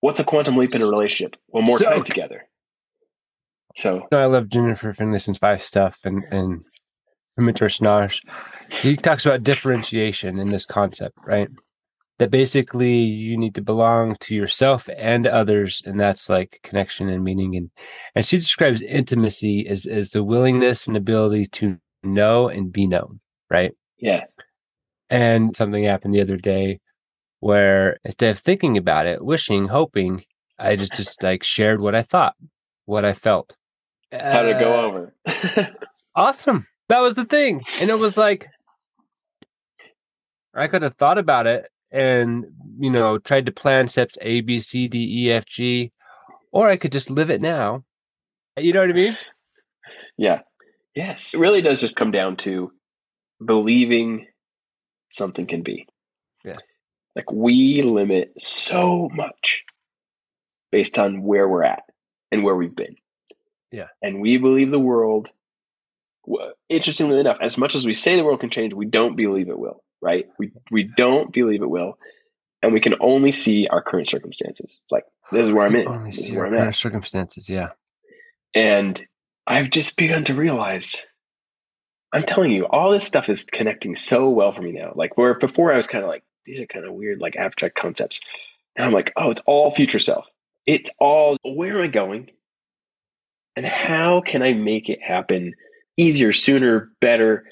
what's 0.00 0.20
a 0.20 0.24
quantum 0.24 0.56
leap 0.56 0.74
in 0.74 0.82
a 0.82 0.86
relationship? 0.86 1.36
Well, 1.48 1.62
more 1.62 1.78
So- 1.78 1.90
time 1.90 2.04
together. 2.04 2.47
So, 3.78 4.08
No, 4.10 4.18
I 4.18 4.26
love 4.26 4.48
Jennifer 4.48 4.92
Finlayson-Fife's 4.92 5.66
stuff 5.66 6.00
and 6.04 6.24
and 6.32 6.64
her 7.36 7.42
mentor 7.42 7.68
Schnarch. 7.68 8.20
He 8.82 8.96
talks 8.96 9.24
about 9.24 9.44
differentiation 9.44 10.40
in 10.40 10.50
this 10.50 10.66
concept, 10.66 11.16
right? 11.24 11.48
That 12.18 12.32
basically 12.32 12.98
you 12.98 13.38
need 13.38 13.54
to 13.54 13.62
belong 13.62 14.16
to 14.22 14.34
yourself 14.34 14.88
and 14.96 15.28
others, 15.28 15.80
and 15.86 16.00
that's 16.00 16.28
like 16.28 16.58
connection 16.64 17.08
and 17.08 17.22
meaning. 17.22 17.54
And 17.54 17.70
and 18.16 18.26
she 18.26 18.38
describes 18.38 18.82
intimacy 18.82 19.68
as 19.68 19.86
as 19.86 20.10
the 20.10 20.24
willingness 20.24 20.88
and 20.88 20.96
ability 20.96 21.46
to 21.46 21.78
know 22.02 22.48
and 22.48 22.72
be 22.72 22.86
known, 22.86 23.20
right? 23.48 23.72
yeah. 23.98 24.24
And 25.10 25.56
something 25.56 25.84
happened 25.84 26.14
the 26.14 26.20
other 26.20 26.36
day 26.36 26.80
where 27.40 27.98
instead 28.04 28.30
of 28.30 28.40
thinking 28.40 28.76
about 28.76 29.06
it, 29.06 29.24
wishing, 29.24 29.68
hoping, 29.68 30.24
I 30.58 30.74
just 30.74 30.94
just 30.94 31.22
like 31.22 31.44
shared 31.44 31.80
what 31.80 31.94
I 31.94 32.02
thought, 32.02 32.34
what 32.84 33.04
I 33.04 33.12
felt. 33.12 33.56
How 34.12 34.42
did 34.42 34.56
it 34.56 34.60
go 34.60 34.78
Uh, 34.78 34.82
over? 34.82 35.14
awesome. 36.14 36.66
That 36.88 37.00
was 37.00 37.14
the 37.14 37.24
thing. 37.24 37.62
And 37.80 37.90
it 37.90 37.98
was 37.98 38.16
like 38.16 38.46
I 40.54 40.66
could 40.66 40.82
have 40.82 40.94
thought 40.96 41.18
about 41.18 41.46
it 41.46 41.68
and, 41.90 42.46
you 42.78 42.90
know, 42.90 43.18
tried 43.18 43.46
to 43.46 43.52
plan 43.52 43.88
steps 43.88 44.16
A, 44.22 44.40
B, 44.40 44.60
C, 44.60 44.88
D, 44.88 45.26
E, 45.26 45.32
F, 45.32 45.44
G, 45.46 45.92
or 46.52 46.68
I 46.68 46.76
could 46.76 46.92
just 46.92 47.10
live 47.10 47.30
it 47.30 47.40
now. 47.42 47.84
You 48.58 48.72
know 48.72 48.80
what 48.80 48.90
I 48.90 48.94
mean? 48.94 49.18
Yeah. 50.16 50.40
Yes. 50.94 51.34
It 51.34 51.38
really 51.40 51.62
does 51.62 51.80
just 51.80 51.96
come 51.96 52.10
down 52.10 52.36
to 52.38 52.72
believing 53.44 54.26
something 55.10 55.46
can 55.46 55.62
be. 55.62 55.86
Yeah. 56.44 56.54
Like 57.14 57.30
we 57.30 57.82
limit 57.82 58.32
so 58.40 59.08
much 59.12 59.62
based 60.72 60.98
on 60.98 61.22
where 61.22 61.48
we're 61.48 61.62
at 61.64 61.82
and 62.32 62.42
where 62.42 62.56
we've 62.56 62.74
been. 62.74 62.96
Yeah. 63.70 63.88
And 64.02 64.20
we 64.20 64.38
believe 64.38 64.70
the 64.70 64.78
world, 64.78 65.30
interestingly 66.68 67.20
enough, 67.20 67.38
as 67.40 67.58
much 67.58 67.74
as 67.74 67.84
we 67.84 67.94
say 67.94 68.16
the 68.16 68.24
world 68.24 68.40
can 68.40 68.50
change, 68.50 68.72
we 68.72 68.86
don't 68.86 69.16
believe 69.16 69.48
it 69.48 69.58
will, 69.58 69.82
right? 70.00 70.26
We, 70.38 70.52
we 70.70 70.84
don't 70.84 71.32
believe 71.32 71.62
it 71.62 71.70
will. 71.70 71.98
And 72.62 72.72
we 72.72 72.80
can 72.80 72.94
only 73.00 73.32
see 73.32 73.68
our 73.68 73.82
current 73.82 74.08
circumstances. 74.08 74.80
It's 74.82 74.92
like, 74.92 75.04
this 75.30 75.44
is 75.44 75.52
where 75.52 75.66
I'm 75.66 75.76
in. 75.76 75.86
Only 75.86 76.12
see 76.12 76.36
our 76.36 76.46
I'm 76.46 76.54
at. 76.54 76.58
current 76.58 76.74
circumstances. 76.74 77.48
Yeah. 77.48 77.68
And 78.54 79.02
I've 79.46 79.70
just 79.70 79.96
begun 79.96 80.24
to 80.24 80.34
realize 80.34 80.96
I'm 82.12 82.22
telling 82.22 82.50
you, 82.50 82.64
all 82.64 82.92
this 82.92 83.04
stuff 83.04 83.28
is 83.28 83.44
connecting 83.44 83.94
so 83.94 84.30
well 84.30 84.52
for 84.52 84.62
me 84.62 84.72
now. 84.72 84.92
Like 84.94 85.16
where 85.16 85.34
before 85.38 85.72
I 85.72 85.76
was 85.76 85.86
kind 85.86 86.04
of 86.04 86.08
like, 86.08 86.24
these 86.46 86.60
are 86.60 86.66
kind 86.66 86.86
of 86.86 86.94
weird, 86.94 87.20
like 87.20 87.36
abstract 87.36 87.76
concepts. 87.76 88.20
Now 88.76 88.86
I'm 88.86 88.92
like, 88.92 89.12
oh, 89.16 89.30
it's 89.30 89.42
all 89.46 89.70
future 89.70 89.98
self. 89.98 90.26
It's 90.66 90.90
all 90.98 91.36
where 91.44 91.78
am 91.78 91.84
I 91.84 91.88
going? 91.88 92.30
And 93.58 93.66
how 93.66 94.20
can 94.20 94.40
I 94.40 94.52
make 94.52 94.88
it 94.88 95.02
happen 95.02 95.54
easier, 95.96 96.30
sooner, 96.30 96.92
better, 97.00 97.44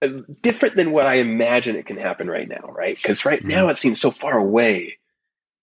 uh, 0.00 0.08
different 0.40 0.76
than 0.76 0.90
what 0.90 1.06
I 1.06 1.16
imagine 1.16 1.76
it 1.76 1.84
can 1.84 1.98
happen 1.98 2.30
right 2.30 2.48
now, 2.48 2.66
right? 2.66 2.96
Because 2.96 3.26
right 3.26 3.44
now 3.44 3.68
it 3.68 3.76
seems 3.76 4.00
so 4.00 4.10
far 4.10 4.38
away. 4.38 4.96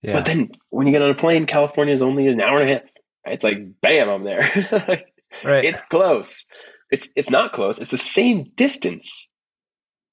Yeah. 0.03 0.13
But 0.13 0.27
then 0.27 0.51
when 0.69 0.85
you 0.85 0.93
get 0.93 1.01
on 1.01 1.09
a 1.09 1.15
plane, 1.15 1.47
California 1.47 1.95
is 1.95 2.03
only 2.03 2.27
an 2.27 2.41
hour 2.41 2.61
and 2.61 2.69
a 2.69 2.73
half. 2.73 2.83
It's 3.25 3.43
like, 3.43 3.81
bam, 3.81 4.07
I'm 4.07 4.23
there. 4.23 4.41
right. 5.43 5.65
it's 5.65 5.81
close. 5.81 6.45
It's 6.91 7.09
it's 7.15 7.31
not 7.31 7.51
close. 7.51 7.79
It's 7.79 7.89
the 7.89 7.97
same 7.97 8.43
distance, 8.43 9.29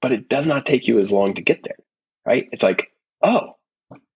but 0.00 0.14
it 0.14 0.30
does 0.30 0.46
not 0.46 0.64
take 0.64 0.88
you 0.88 0.98
as 0.98 1.12
long 1.12 1.34
to 1.34 1.42
get 1.42 1.62
there. 1.62 1.76
Right? 2.24 2.48
It's 2.52 2.62
like, 2.62 2.90
oh. 3.22 3.56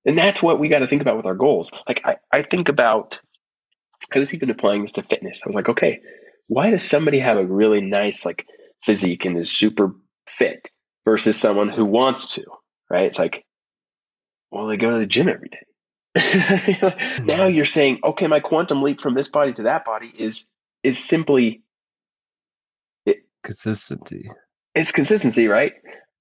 And 0.07 0.17
that's 0.17 0.43
what 0.43 0.59
we 0.59 0.71
got 0.71 0.79
to 0.79 0.87
think 0.87 1.03
about 1.03 1.19
with 1.19 1.27
our 1.27 1.35
goals. 1.35 1.73
Like 1.87 2.01
I, 2.07 2.17
I 2.33 2.43
think 2.43 2.71
about 2.71 3.21
I 4.15 4.19
was 4.19 4.35
even 4.35 4.51
applying 4.51 4.83
this 4.83 4.93
to 4.93 5.03
fitness. 5.03 5.43
I 5.45 5.49
was 5.49 5.57
like, 5.57 5.69
okay, 5.69 6.01
why 6.49 6.71
does 6.71 6.85
somebody 6.85 7.19
have 7.19 7.37
a 7.39 7.45
really 7.45 7.81
nice 7.81 8.25
like 8.25 8.47
physique 8.85 9.25
and 9.25 9.37
is 9.37 9.51
super 9.51 9.95
fit 10.29 10.71
versus 11.05 11.39
someone 11.39 11.69
who 11.69 11.85
wants 11.85 12.35
to? 12.35 12.45
Right? 12.89 13.05
It's 13.07 13.19
like, 13.19 13.45
well, 14.51 14.67
they 14.69 14.77
go 14.77 14.93
to 14.93 14.99
the 14.99 15.07
gym 15.07 15.29
every 15.29 15.49
day. 15.49 15.63
now 17.25 17.47
you're 17.47 17.65
saying, 17.65 18.01
okay, 18.05 18.27
my 18.27 18.41
quantum 18.41 18.83
leap 18.83 19.01
from 19.01 19.15
this 19.15 19.29
body 19.29 19.53
to 19.55 19.65
that 19.65 19.85
body 19.85 20.13
is 20.17 20.49
is 20.83 21.03
simply 21.03 21.63
it, 23.05 23.25
Consistency. 23.43 24.31
it's 24.75 24.93
consistency, 24.93 25.49
right? 25.49 25.73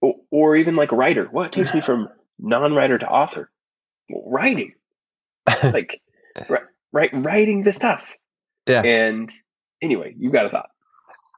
Or, 0.01 0.15
or 0.31 0.55
even 0.55 0.75
like 0.75 0.91
a 0.91 0.95
writer. 0.95 1.27
What 1.31 1.53
takes 1.53 1.73
me 1.73 1.81
from 1.85 2.09
non-writer 2.39 2.97
to 2.97 3.07
author? 3.07 3.51
Well, 4.09 4.23
writing, 4.25 4.73
like 5.63 6.01
ri- 6.49 6.59
right, 6.95 7.11
writing 7.13 7.61
the 7.63 7.71
stuff. 7.71 8.15
Yeah. 8.65 8.81
And 8.81 9.31
anyway, 9.83 10.15
you 10.17 10.31
got 10.31 10.47
a 10.47 10.49
thought. 10.49 10.69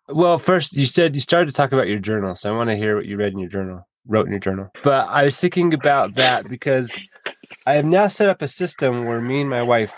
Well, 0.08 0.38
first 0.38 0.74
you 0.78 0.86
said 0.86 1.16
you 1.16 1.20
started 1.22 1.48
to 1.48 1.52
talk 1.52 1.74
about 1.74 1.90
your 1.90 2.00
journal, 2.00 2.36
so 2.36 2.54
I 2.54 2.56
want 2.56 2.70
to 2.70 2.78
hear 2.78 2.96
what 2.96 3.06
you 3.06 3.18
read 3.18 3.34
in 3.34 3.40
your 3.40 3.50
journal, 3.50 3.86
wrote 4.08 4.26
in 4.28 4.32
your 4.32 4.40
journal. 4.40 4.70
But 4.84 5.10
I 5.10 5.26
was 5.26 5.38
thinking 5.38 5.74
about 5.74 6.16
that 6.16 6.48
because 6.48 6.98
I 7.66 7.74
have 7.74 7.84
now 7.86 8.08
set 8.08 8.30
up 8.30 8.42
a 8.42 8.48
system 8.48 9.04
where 9.06 9.20
me 9.20 9.42
and 9.42 9.50
my 9.50 9.64
wife 9.64 9.94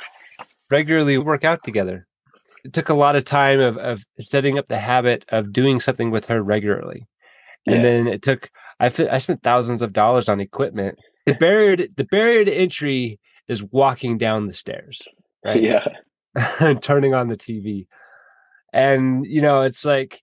regularly 0.71 1.19
work 1.19 1.43
out 1.43 1.63
together. 1.63 2.07
It 2.65 2.73
took 2.73 2.89
a 2.89 2.95
lot 2.95 3.15
of 3.15 3.23
time 3.23 3.59
of, 3.59 3.77
of 3.77 4.03
setting 4.19 4.57
up 4.57 4.67
the 4.67 4.79
habit 4.79 5.25
of 5.29 5.53
doing 5.53 5.79
something 5.79 6.09
with 6.09 6.25
her 6.25 6.41
regularly, 6.41 7.07
and 7.67 7.75
Yeah. 7.77 7.81
then 7.83 8.07
it 8.07 8.23
took. 8.23 8.49
I 8.79 8.87
I 9.11 9.19
spent 9.19 9.43
thousands 9.43 9.81
of 9.83 9.93
dollars 9.93 10.27
on 10.27 10.39
equipment. 10.39 10.97
The 11.27 11.35
barrier 11.35 11.75
the 11.95 12.05
barrier 12.05 12.45
to 12.45 12.51
entry 12.53 13.19
is 13.47 13.63
walking 13.63 14.17
down 14.17 14.47
the 14.47 14.53
stairs, 14.53 15.01
right? 15.45 15.61
Yeah. 15.61 15.85
and 16.59 16.81
turning 16.83 17.13
on 17.13 17.27
the 17.27 17.37
TV. 17.37 17.87
And 18.73 19.25
you 19.25 19.41
know, 19.41 19.61
it's 19.61 19.85
like 19.85 20.21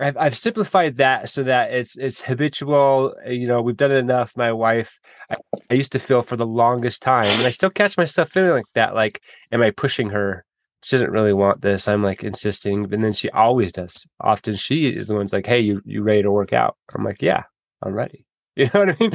I've, 0.00 0.16
I've 0.16 0.36
simplified 0.36 0.96
that 0.98 1.28
so 1.28 1.42
that 1.44 1.72
it's 1.72 1.96
it's 1.96 2.20
habitual. 2.20 3.14
Eh, 3.24 3.32
you 3.32 3.46
know, 3.48 3.60
we've 3.62 3.76
done 3.76 3.90
it 3.92 3.96
enough. 3.96 4.36
My 4.36 4.52
wife, 4.52 4.98
I, 5.30 5.36
I 5.70 5.74
used 5.74 5.92
to 5.92 5.98
feel 5.98 6.22
for 6.22 6.36
the 6.36 6.46
longest 6.46 7.02
time, 7.02 7.26
and 7.26 7.46
I 7.46 7.50
still 7.50 7.70
catch 7.70 7.96
myself 7.96 8.30
feeling 8.30 8.52
like 8.52 8.64
that. 8.74 8.94
Like, 8.94 9.20
am 9.52 9.62
I 9.62 9.70
pushing 9.70 10.10
her? 10.10 10.44
She 10.84 10.94
doesn't 10.96 11.10
really 11.10 11.32
want 11.32 11.62
this. 11.62 11.88
I'm 11.88 12.04
like 12.04 12.22
insisting, 12.22 12.92
and 12.92 13.02
then 13.02 13.12
she 13.12 13.28
always 13.30 13.72
does. 13.72 14.06
Often 14.20 14.56
she 14.56 14.88
is 14.88 15.08
the 15.08 15.14
one's 15.16 15.32
like, 15.32 15.46
"Hey, 15.46 15.60
you 15.60 15.82
you 15.84 16.02
ready 16.02 16.22
to 16.22 16.30
work 16.30 16.52
out?" 16.52 16.76
I'm 16.94 17.04
like, 17.04 17.20
"Yeah, 17.22 17.44
I'm 17.82 17.94
ready." 17.94 18.24
You 18.58 18.64
know 18.74 18.86
what 18.86 18.96
I 19.00 19.08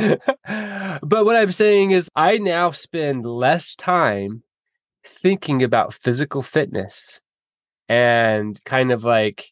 mean? 0.95 0.99
but 1.03 1.25
what 1.25 1.35
I'm 1.35 1.51
saying 1.51 1.91
is, 1.91 2.07
I 2.15 2.37
now 2.37 2.71
spend 2.71 3.25
less 3.25 3.75
time 3.75 4.42
thinking 5.05 5.63
about 5.63 5.93
physical 5.93 6.41
fitness 6.41 7.22
and 7.89 8.63
kind 8.65 8.91
of 8.91 9.03
like 9.03 9.48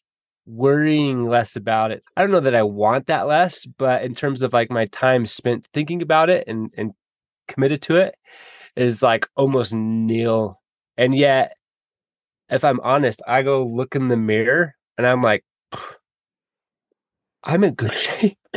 worrying 0.46 1.26
less 1.26 1.56
about 1.56 1.90
it. 1.90 2.02
I 2.16 2.22
don't 2.22 2.30
know 2.30 2.40
that 2.40 2.54
I 2.54 2.62
want 2.62 3.06
that 3.06 3.26
less, 3.26 3.66
but 3.66 4.02
in 4.02 4.14
terms 4.14 4.42
of 4.42 4.52
like 4.52 4.70
my 4.70 4.86
time 4.86 5.26
spent 5.26 5.68
thinking 5.72 6.02
about 6.02 6.30
it 6.30 6.44
and 6.46 6.70
and 6.76 6.92
committed 7.48 7.82
to 7.82 7.96
it 7.96 8.14
is 8.76 9.02
like 9.02 9.28
almost 9.36 9.72
nil. 9.74 10.60
And 10.96 11.14
yet, 11.14 11.56
if 12.48 12.64
I'm 12.64 12.80
honest, 12.80 13.22
I 13.26 13.42
go 13.42 13.66
look 13.66 13.94
in 13.94 14.08
the 14.08 14.16
mirror 14.16 14.74
and 14.98 15.06
I'm 15.06 15.22
like, 15.22 15.44
I'm 17.44 17.64
in 17.64 17.74
good 17.74 17.96
shape. 17.98 18.38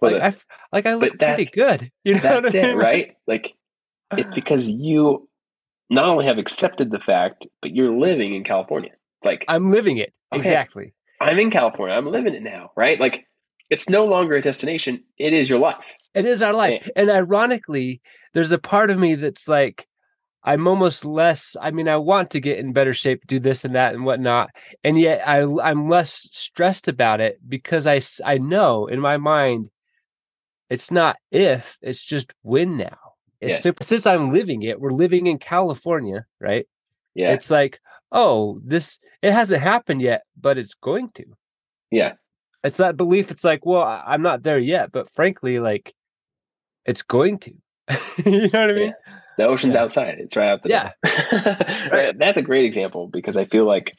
well, 0.00 0.12
like 0.12 0.22
I 0.22 0.34
like 0.72 0.86
I 0.86 0.94
look 0.94 1.18
pretty 1.18 1.46
good. 1.46 1.90
You 2.04 2.14
know 2.14 2.20
that's 2.20 2.44
what 2.46 2.56
I 2.56 2.58
it, 2.58 2.66
mean? 2.68 2.76
right? 2.76 3.16
Like 3.26 3.54
it's 4.16 4.34
because 4.34 4.66
you 4.66 5.28
not 5.92 6.06
only 6.06 6.24
have 6.24 6.38
accepted 6.38 6.90
the 6.90 6.98
fact, 6.98 7.46
but 7.60 7.74
you're 7.74 7.96
living 7.96 8.34
in 8.34 8.44
California. 8.44 8.90
It's 8.90 9.26
like 9.26 9.44
I'm 9.46 9.70
living 9.70 9.98
it 9.98 10.16
Okay. 10.32 10.40
exactly. 10.40 10.94
I'm 11.20 11.38
in 11.38 11.50
California. 11.50 11.94
I'm 11.94 12.06
living 12.06 12.34
it 12.34 12.42
now, 12.42 12.72
right? 12.74 12.98
Like 12.98 13.26
it's 13.68 13.88
no 13.88 14.06
longer 14.06 14.34
a 14.34 14.42
destination. 14.42 15.04
It 15.18 15.34
is 15.34 15.48
your 15.48 15.58
life. 15.58 15.94
It 16.14 16.24
is 16.24 16.42
our 16.42 16.52
life. 16.54 16.88
And 16.96 17.10
ironically, 17.10 18.00
there's 18.32 18.52
a 18.52 18.58
part 18.58 18.90
of 18.90 18.98
me 18.98 19.14
that's 19.14 19.46
like, 19.46 19.86
I'm 20.42 20.66
almost 20.66 21.04
less. 21.04 21.56
I 21.60 21.70
mean, 21.70 21.88
I 21.88 21.98
want 21.98 22.30
to 22.30 22.40
get 22.40 22.58
in 22.58 22.72
better 22.72 22.92
shape, 22.94 23.26
do 23.26 23.38
this 23.38 23.64
and 23.64 23.74
that 23.74 23.94
and 23.94 24.04
whatnot, 24.04 24.50
and 24.82 24.98
yet 24.98 25.26
I, 25.26 25.42
I'm 25.42 25.88
less 25.88 26.28
stressed 26.32 26.88
about 26.88 27.20
it 27.20 27.38
because 27.46 27.86
I, 27.86 28.00
I 28.24 28.38
know 28.38 28.86
in 28.86 28.98
my 28.98 29.18
mind, 29.18 29.70
it's 30.68 30.90
not 30.90 31.16
if, 31.30 31.78
it's 31.82 32.04
just 32.04 32.32
when 32.42 32.76
now. 32.78 33.11
It's 33.42 33.54
Yeah. 33.54 33.60
sim- 33.60 33.74
since 33.82 34.06
I'm 34.06 34.32
living 34.32 34.62
it, 34.62 34.80
we're 34.80 34.92
living 34.92 35.26
in 35.26 35.38
California, 35.38 36.24
right? 36.40 36.66
Yeah. 37.14 37.32
It's 37.34 37.50
like, 37.50 37.80
oh, 38.12 38.60
this 38.64 38.98
it 39.20 39.32
hasn't 39.32 39.60
happened 39.62 40.00
yet, 40.02 40.22
but 40.40 40.56
it's 40.58 40.74
going 40.74 41.10
to. 41.16 41.24
yeah. 41.90 42.14
It's 42.64 42.76
that 42.76 42.96
belief. 42.96 43.32
It's 43.32 43.42
like, 43.42 43.66
well, 43.66 43.82
I'm 43.82 44.22
not 44.22 44.44
there 44.44 44.58
yet, 44.60 44.92
but 44.92 45.10
frankly, 45.10 45.58
like, 45.58 45.92
it's 46.86 47.02
going 47.02 47.38
to. 47.40 47.50
you 48.24 48.48
know 48.50 48.60
what 48.60 48.70
I 48.70 48.72
mean? 48.72 48.94
The 49.36 49.48
ocean's 49.48 49.74
Yeah. 49.74 49.82
outside. 49.82 50.18
It's 50.20 50.36
right 50.36 50.48
out 50.50 50.62
the 50.62 50.68
Yeah. 50.68 50.92
right. 51.92 52.16
That's 52.16 52.36
a 52.38 52.42
great 52.42 52.64
example 52.64 53.08
because 53.08 53.36
I 53.36 53.46
feel 53.46 53.64
like 53.64 53.96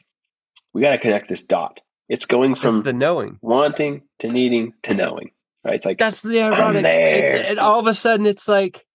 we 0.72 0.80
got 0.80 0.90
to 0.92 0.98
connect 0.98 1.28
this 1.28 1.44
dot. 1.44 1.80
It's 2.08 2.24
going 2.24 2.54
from 2.54 2.76
it's 2.76 2.84
the 2.84 2.92
knowing. 2.94 3.38
wanting 3.42 4.02
to 4.20 4.28
needing 4.32 4.72
to 4.84 4.94
knowing. 4.94 5.32
Right. 5.62 5.74
It's 5.74 5.84
like 5.86 5.98
That's 5.98 6.22
the 6.22 6.40
ironic. 6.42 6.86
And 6.86 7.58
all 7.58 7.80
of 7.80 7.86
a 7.86 7.92
sudden, 7.94 8.24
it's 8.24 8.48
like 8.48 8.86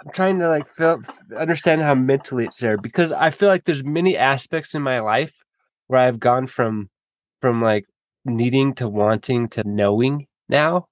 I'm 0.00 0.12
trying 0.12 0.38
to 0.38 0.48
like 0.48 0.66
feel, 0.68 1.00
understand 1.36 1.82
how 1.82 1.94
mentally 1.94 2.44
it's 2.44 2.58
there 2.58 2.76
because 2.76 3.12
I 3.12 3.30
feel 3.30 3.48
like 3.48 3.64
there's 3.64 3.84
many 3.84 4.16
aspects 4.16 4.74
in 4.74 4.82
my 4.82 5.00
life 5.00 5.44
where 5.88 6.00
I've 6.00 6.20
gone 6.20 6.46
from 6.46 6.90
from 7.40 7.62
like 7.62 7.86
needing 8.24 8.74
to 8.74 8.88
wanting 8.88 9.48
to 9.50 9.64
knowing 9.64 10.26
now, 10.48 10.86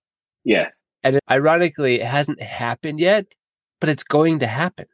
yeah, 0.44 0.70
and 1.02 1.20
ironically, 1.30 2.00
it 2.00 2.06
hasn't 2.06 2.42
happened 2.42 2.98
yet, 2.98 3.26
but 3.80 3.88
it's 3.88 4.02
going 4.02 4.40
to 4.40 4.46
happen. 4.46 4.86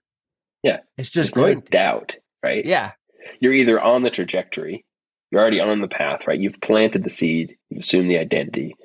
Yeah. 0.62 0.80
it's 0.96 1.10
just 1.10 1.34
there's 1.34 1.36
no 1.36 1.42
going 1.42 1.62
to. 1.62 1.70
doubt. 1.70 2.16
Right. 2.42 2.64
Yeah, 2.64 2.92
You're 3.40 3.52
either 3.54 3.80
on 3.80 4.02
the 4.02 4.10
trajectory, 4.10 4.84
you're 5.30 5.40
already 5.40 5.60
on 5.60 5.80
the 5.80 5.88
path. 5.88 6.26
Right. 6.26 6.38
You've 6.38 6.60
planted 6.60 7.02
the 7.04 7.10
seed. 7.10 7.56
You've 7.70 7.80
assumed 7.80 8.10
the 8.10 8.18
identity. 8.18 8.76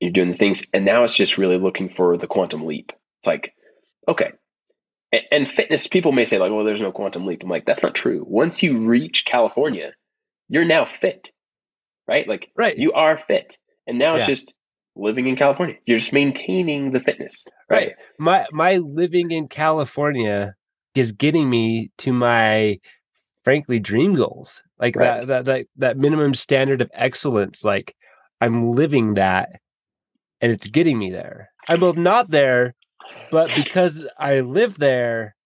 You're 0.00 0.12
doing 0.12 0.30
the 0.30 0.36
things, 0.36 0.62
and 0.72 0.84
now 0.84 1.04
it's 1.04 1.16
just 1.16 1.38
really 1.38 1.58
looking 1.58 1.88
for 1.88 2.16
the 2.16 2.26
quantum 2.26 2.66
leap. 2.66 2.92
It's 3.20 3.26
like, 3.26 3.54
okay. 4.08 4.32
A- 5.14 5.34
And 5.34 5.48
fitness 5.48 5.86
people 5.86 6.12
may 6.12 6.24
say 6.24 6.38
like, 6.38 6.52
"Well, 6.52 6.64
there's 6.64 6.82
no 6.82 6.92
quantum 6.92 7.26
leap." 7.26 7.42
I'm 7.42 7.48
like, 7.48 7.66
that's 7.66 7.82
not 7.82 7.94
true. 7.94 8.24
Once 8.28 8.62
you 8.62 8.86
reach 8.86 9.24
California, 9.24 9.92
you're 10.48 10.64
now 10.64 10.84
fit, 10.84 11.30
right? 12.06 12.26
Like 12.28 12.50
right. 12.56 12.76
you 12.76 12.92
are 12.92 13.16
fit, 13.16 13.58
and 13.86 13.98
now 13.98 14.14
it's 14.16 14.26
just 14.26 14.54
living 14.96 15.26
in 15.28 15.36
California. 15.36 15.76
You're 15.86 15.98
just 15.98 16.12
maintaining 16.12 16.92
the 16.92 17.00
fitness, 17.00 17.44
right? 17.70 17.88
Right. 17.88 17.92
my 18.18 18.46
my 18.52 18.76
living 18.78 19.30
in 19.30 19.48
California 19.48 20.54
is 20.94 21.12
getting 21.12 21.48
me 21.48 21.90
to 21.98 22.12
my 22.12 22.78
frankly 23.44 23.78
dream 23.78 24.14
goals. 24.14 24.62
Like 24.78 24.96
Right. 24.96 25.20
that, 25.20 25.26
that 25.28 25.44
that 25.46 25.66
that 25.76 25.96
minimum 25.96 26.34
standard 26.34 26.82
of 26.82 26.90
excellence. 26.92 27.64
Like 27.64 27.94
I'm 28.40 28.72
living 28.72 29.14
that 29.14 29.48
and 30.40 30.52
it's 30.52 30.66
getting 30.68 30.98
me 30.98 31.10
there. 31.10 31.50
I'm 31.68 31.80
both 31.80 31.96
not 31.96 32.30
there, 32.30 32.74
but 33.30 33.52
because 33.54 34.06
I 34.18 34.40
live 34.40 34.78
there, 34.78 35.36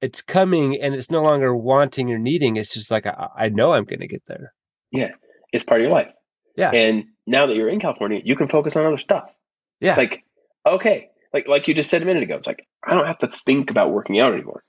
it's 0.00 0.22
coming 0.22 0.80
and 0.80 0.94
it's 0.94 1.10
no 1.10 1.22
longer 1.22 1.54
wanting 1.54 2.10
or 2.10 2.18
needing. 2.18 2.56
It's 2.56 2.72
just 2.72 2.90
like 2.90 3.06
I, 3.06 3.28
I 3.36 3.48
know 3.48 3.72
I'm 3.72 3.84
gonna 3.84 4.06
get 4.06 4.22
there. 4.26 4.52
Yeah. 4.90 5.10
It's 5.52 5.64
part 5.64 5.80
of 5.80 5.84
your 5.84 5.92
life. 5.92 6.12
Yeah. 6.56 6.70
And 6.72 7.04
now 7.26 7.46
that 7.46 7.56
you're 7.56 7.68
in 7.68 7.80
California, 7.80 8.20
you 8.24 8.36
can 8.36 8.48
focus 8.48 8.76
on 8.76 8.86
other 8.86 8.98
stuff. 8.98 9.32
Yeah. 9.80 9.90
It's 9.90 9.98
like, 9.98 10.24
okay, 10.66 11.10
like 11.32 11.46
like 11.48 11.68
you 11.68 11.74
just 11.74 11.90
said 11.90 12.02
a 12.02 12.06
minute 12.06 12.22
ago, 12.22 12.36
it's 12.36 12.46
like 12.46 12.66
I 12.84 12.94
don't 12.94 13.06
have 13.06 13.18
to 13.20 13.30
think 13.46 13.70
about 13.70 13.92
working 13.92 14.18
out 14.20 14.32
anymore. 14.32 14.62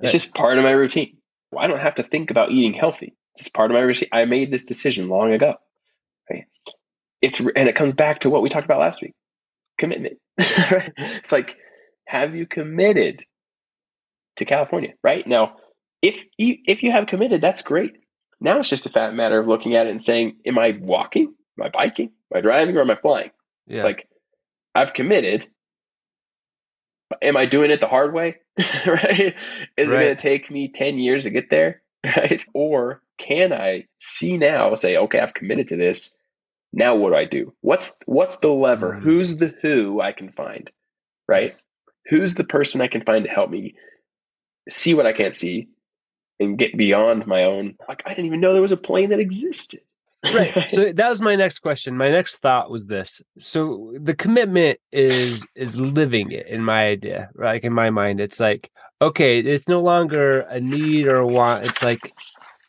It's 0.00 0.12
Right. 0.12 0.20
just 0.20 0.34
part 0.34 0.58
of 0.58 0.64
my 0.64 0.72
routine. 0.72 1.18
I 1.56 1.66
don't 1.68 1.80
have 1.80 1.96
to 1.96 2.02
think 2.02 2.30
about 2.30 2.50
eating 2.50 2.72
healthy. 2.72 3.14
It's 3.36 3.48
part 3.48 3.70
of 3.70 3.74
my 3.74 3.80
routine. 3.80 4.08
I 4.12 4.24
made 4.24 4.50
this 4.50 4.64
decision 4.64 5.08
long 5.08 5.32
ago. 5.32 5.54
Right? 6.30 6.44
It's 7.22 7.40
and 7.40 7.68
it 7.68 7.74
comes 7.76 7.92
back 7.92 8.20
to 8.20 8.30
what 8.30 8.42
we 8.42 8.48
talked 8.48 8.64
about 8.64 8.80
last 8.80 9.00
week. 9.02 9.14
Commitment. 9.78 10.18
right? 10.38 10.92
It's 10.96 11.32
like, 11.32 11.56
have 12.06 12.34
you 12.34 12.46
committed 12.46 13.24
to 14.36 14.44
California? 14.44 14.94
Right? 15.02 15.26
Now, 15.26 15.56
if 16.02 16.22
you 16.36 16.56
if 16.66 16.82
you 16.82 16.92
have 16.92 17.06
committed, 17.06 17.40
that's 17.40 17.62
great. 17.62 17.92
Now 18.40 18.58
it's 18.58 18.68
just 18.68 18.86
a 18.86 18.90
fat 18.90 19.14
matter 19.14 19.38
of 19.38 19.46
looking 19.46 19.74
at 19.74 19.86
it 19.86 19.90
and 19.90 20.04
saying, 20.04 20.36
Am 20.46 20.58
I 20.58 20.78
walking? 20.80 21.34
Am 21.58 21.66
I 21.66 21.70
biking? 21.70 22.10
Am 22.32 22.38
I 22.38 22.40
driving 22.40 22.76
or 22.76 22.82
am 22.82 22.90
I 22.90 22.96
flying? 22.96 23.30
Yeah. 23.66 23.84
Like 23.84 24.08
I've 24.74 24.92
committed. 24.92 25.46
but 27.08 27.20
Am 27.22 27.36
I 27.36 27.46
doing 27.46 27.70
it 27.70 27.80
the 27.80 27.86
hard 27.88 28.12
way? 28.12 28.36
right? 28.86 29.34
Is 29.76 29.88
it 29.88 29.90
going 29.90 30.08
to 30.08 30.16
take 30.16 30.50
me 30.50 30.68
10 30.68 30.98
years 30.98 31.24
to 31.24 31.30
get 31.30 31.50
there? 31.50 31.82
Right? 32.04 32.44
Or 32.52 33.00
can 33.16 33.54
I 33.54 33.86
see 33.98 34.36
now, 34.36 34.74
say, 34.74 34.98
okay, 34.98 35.20
I've 35.20 35.32
committed 35.32 35.68
to 35.68 35.76
this. 35.76 36.10
Now 36.74 36.96
what 36.96 37.10
do 37.10 37.16
I 37.16 37.24
do? 37.24 37.54
What's 37.60 37.96
what's 38.06 38.36
the 38.36 38.48
lever? 38.48 38.94
Mm. 38.94 39.02
Who's 39.02 39.36
the 39.36 39.54
who 39.62 40.00
I 40.00 40.12
can 40.12 40.28
find? 40.28 40.70
Right? 41.28 41.50
Yes. 41.52 41.62
Who's 42.06 42.34
the 42.34 42.44
person 42.44 42.80
I 42.80 42.88
can 42.88 43.02
find 43.02 43.24
to 43.24 43.30
help 43.30 43.48
me 43.48 43.76
see 44.68 44.92
what 44.92 45.06
I 45.06 45.12
can't 45.12 45.34
see 45.34 45.68
and 46.40 46.58
get 46.58 46.76
beyond 46.76 47.26
my 47.26 47.44
own 47.44 47.76
like 47.88 48.02
I 48.04 48.10
didn't 48.10 48.26
even 48.26 48.40
know 48.40 48.52
there 48.52 48.62
was 48.62 48.72
a 48.72 48.76
plane 48.76 49.10
that 49.10 49.20
existed. 49.20 49.80
right 50.34 50.66
so 50.70 50.92
that 50.92 51.10
was 51.10 51.20
my 51.20 51.36
next 51.36 51.58
question 51.60 51.96
my 51.96 52.10
next 52.10 52.36
thought 52.36 52.70
was 52.70 52.86
this 52.86 53.22
so 53.38 53.92
the 54.00 54.14
commitment 54.14 54.80
is 54.90 55.46
is 55.54 55.76
living 55.78 56.30
it 56.30 56.46
in 56.46 56.64
my 56.64 56.86
idea 56.86 57.30
right 57.34 57.52
like 57.52 57.64
in 57.64 57.74
my 57.74 57.90
mind 57.90 58.20
it's 58.20 58.40
like 58.40 58.70
okay 59.02 59.40
it's 59.40 59.68
no 59.68 59.82
longer 59.82 60.40
a 60.40 60.58
need 60.58 61.06
or 61.06 61.16
a 61.16 61.26
want 61.26 61.66
it's 61.66 61.82
like 61.82 62.14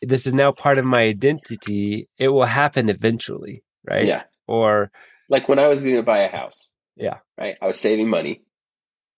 this 0.02 0.26
is 0.26 0.34
now 0.34 0.52
part 0.52 0.76
of 0.76 0.84
my 0.84 1.00
identity 1.00 2.06
it 2.18 2.28
will 2.28 2.44
happen 2.44 2.90
eventually 2.90 3.62
right 3.88 4.06
Yeah. 4.06 4.22
or 4.46 4.90
like 5.28 5.48
when 5.48 5.58
I 5.58 5.68
was 5.68 5.82
going 5.82 5.96
to 5.96 6.02
buy 6.02 6.20
a 6.20 6.30
house. 6.30 6.68
Yeah. 6.96 7.18
Right. 7.38 7.56
I 7.60 7.66
was 7.66 7.78
saving 7.80 8.08
money, 8.08 8.42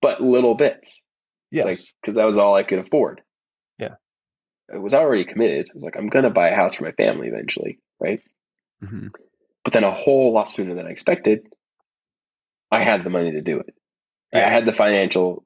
but 0.03 0.21
little 0.21 0.55
bits. 0.55 1.03
yes 1.51 1.65
Like, 1.65 1.79
because 2.01 2.17
that 2.17 2.25
was 2.27 2.39
all 2.39 2.55
I 2.55 2.63
could 2.65 2.79
afford. 2.81 3.21
Yeah. 3.79 3.95
I 4.73 4.79
was 4.79 4.95
already 4.95 5.25
committed. 5.25 5.69
I 5.71 5.75
was 5.75 5.85
like, 5.85 5.97
I'm 5.97 6.09
going 6.09 6.25
to 6.25 6.31
buy 6.31 6.49
a 6.49 6.57
house 6.57 6.75
for 6.75 6.85
my 6.85 6.93
family 6.93 7.29
eventually. 7.29 7.79
Right. 8.01 8.21
Mm-hmm. 8.83 9.09
But 9.65 9.73
then 9.73 9.85
a 9.85 9.93
whole 9.93 10.33
lot 10.33 10.49
sooner 10.49 10.75
than 10.75 10.87
I 10.87 10.91
expected, 10.91 11.47
I 12.71 12.83
had 12.83 13.05
the 13.05 13.11
money 13.11 13.33
to 13.33 13.43
do 13.43 13.61
it. 13.61 13.75
I 14.33 14.41
had 14.41 14.67
the 14.67 14.73
financial, 14.73 15.45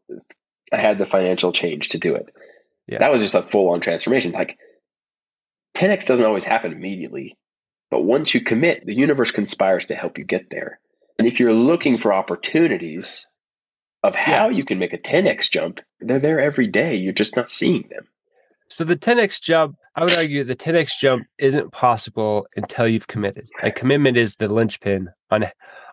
I 0.73 0.79
had 0.79 0.99
the 0.99 1.07
financial 1.07 1.53
change 1.53 1.91
to 1.91 1.99
do 1.99 2.15
it. 2.17 2.27
Yeah. 2.89 2.99
That 2.99 3.13
was 3.13 3.21
just 3.21 3.35
a 3.35 3.43
full 3.43 3.71
on 3.71 3.81
transformation. 3.81 4.31
It's 4.31 4.39
like 4.39 4.59
10x 5.77 6.07
doesn't 6.07 6.27
always 6.27 6.45
happen 6.45 6.73
immediately, 6.73 7.37
but 7.93 8.05
once 8.05 8.33
you 8.33 8.41
commit, 8.41 8.87
the 8.87 8.95
universe 8.95 9.31
conspires 9.31 9.85
to 9.85 9.95
help 9.95 10.17
you 10.17 10.25
get 10.25 10.49
there. 10.49 10.81
And 11.19 11.29
if 11.29 11.39
you're 11.39 11.53
looking 11.53 11.99
for 11.99 12.15
opportunities 12.15 13.27
of 14.03 14.15
how 14.15 14.49
you 14.49 14.65
can 14.65 14.79
make 14.79 14.95
a 14.95 14.99
10x 14.99 15.51
jump, 15.51 15.79
they're 16.01 16.19
there 16.19 16.41
every 16.41 16.69
day. 16.69 16.97
You're 16.97 17.13
just 17.13 17.37
not 17.37 17.51
seeing 17.51 17.85
them. 17.91 18.09
So 18.71 18.85
the 18.85 18.97
10x 18.97 19.43
jump, 19.43 19.77
I 19.95 20.05
would 20.05 20.15
argue 20.15 20.43
the 20.43 20.57
10x 20.57 20.93
jump 20.99 21.27
isn't 21.37 21.71
possible 21.71 22.47
until 22.57 22.89
you've 22.89 23.09
committed. 23.09 23.51
Like 23.63 23.77
commitment 23.77 24.17
is 24.17 24.37
the 24.37 24.49
linchpin 24.49 25.11
on 25.31 25.45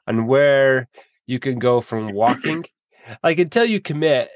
on 0.08 0.26
where 0.26 0.88
you 1.28 1.38
can 1.38 1.60
go 1.60 1.82
from 1.82 2.14
walking. 2.14 2.64
like 3.24 3.40
until 3.40 3.66
you 3.66 3.82
commit, 3.82 4.30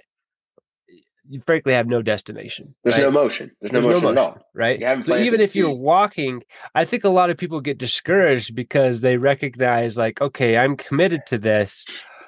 you 1.34 1.40
frankly 1.40 1.74
have 1.74 1.88
no 1.88 2.04
destination. 2.04 2.76
There's 2.84 2.96
right? 2.98 3.06
no 3.06 3.12
motion. 3.12 3.50
There's 3.60 3.74
no, 3.74 3.82
motion, 3.82 4.10
at 4.10 4.18
all. 4.20 4.38
right? 4.54 5.04
So 5.04 5.18
even 5.18 5.42
if 5.42 5.56
you're 5.56 5.72
walking, 5.72 6.44
I 6.76 6.86
think 6.86 7.04
a 7.04 7.10
lot 7.10 7.32
of 7.32 7.38
people 7.38 7.60
get 7.60 7.80
discouraged 7.80 8.54
because 8.54 9.02
they 9.02 9.18
recognize, 9.18 9.98
like, 9.98 10.22
okay, 10.22 10.58
I'm 10.58 10.78
committed 10.78 11.26
to 11.28 11.40
this, 11.40 11.88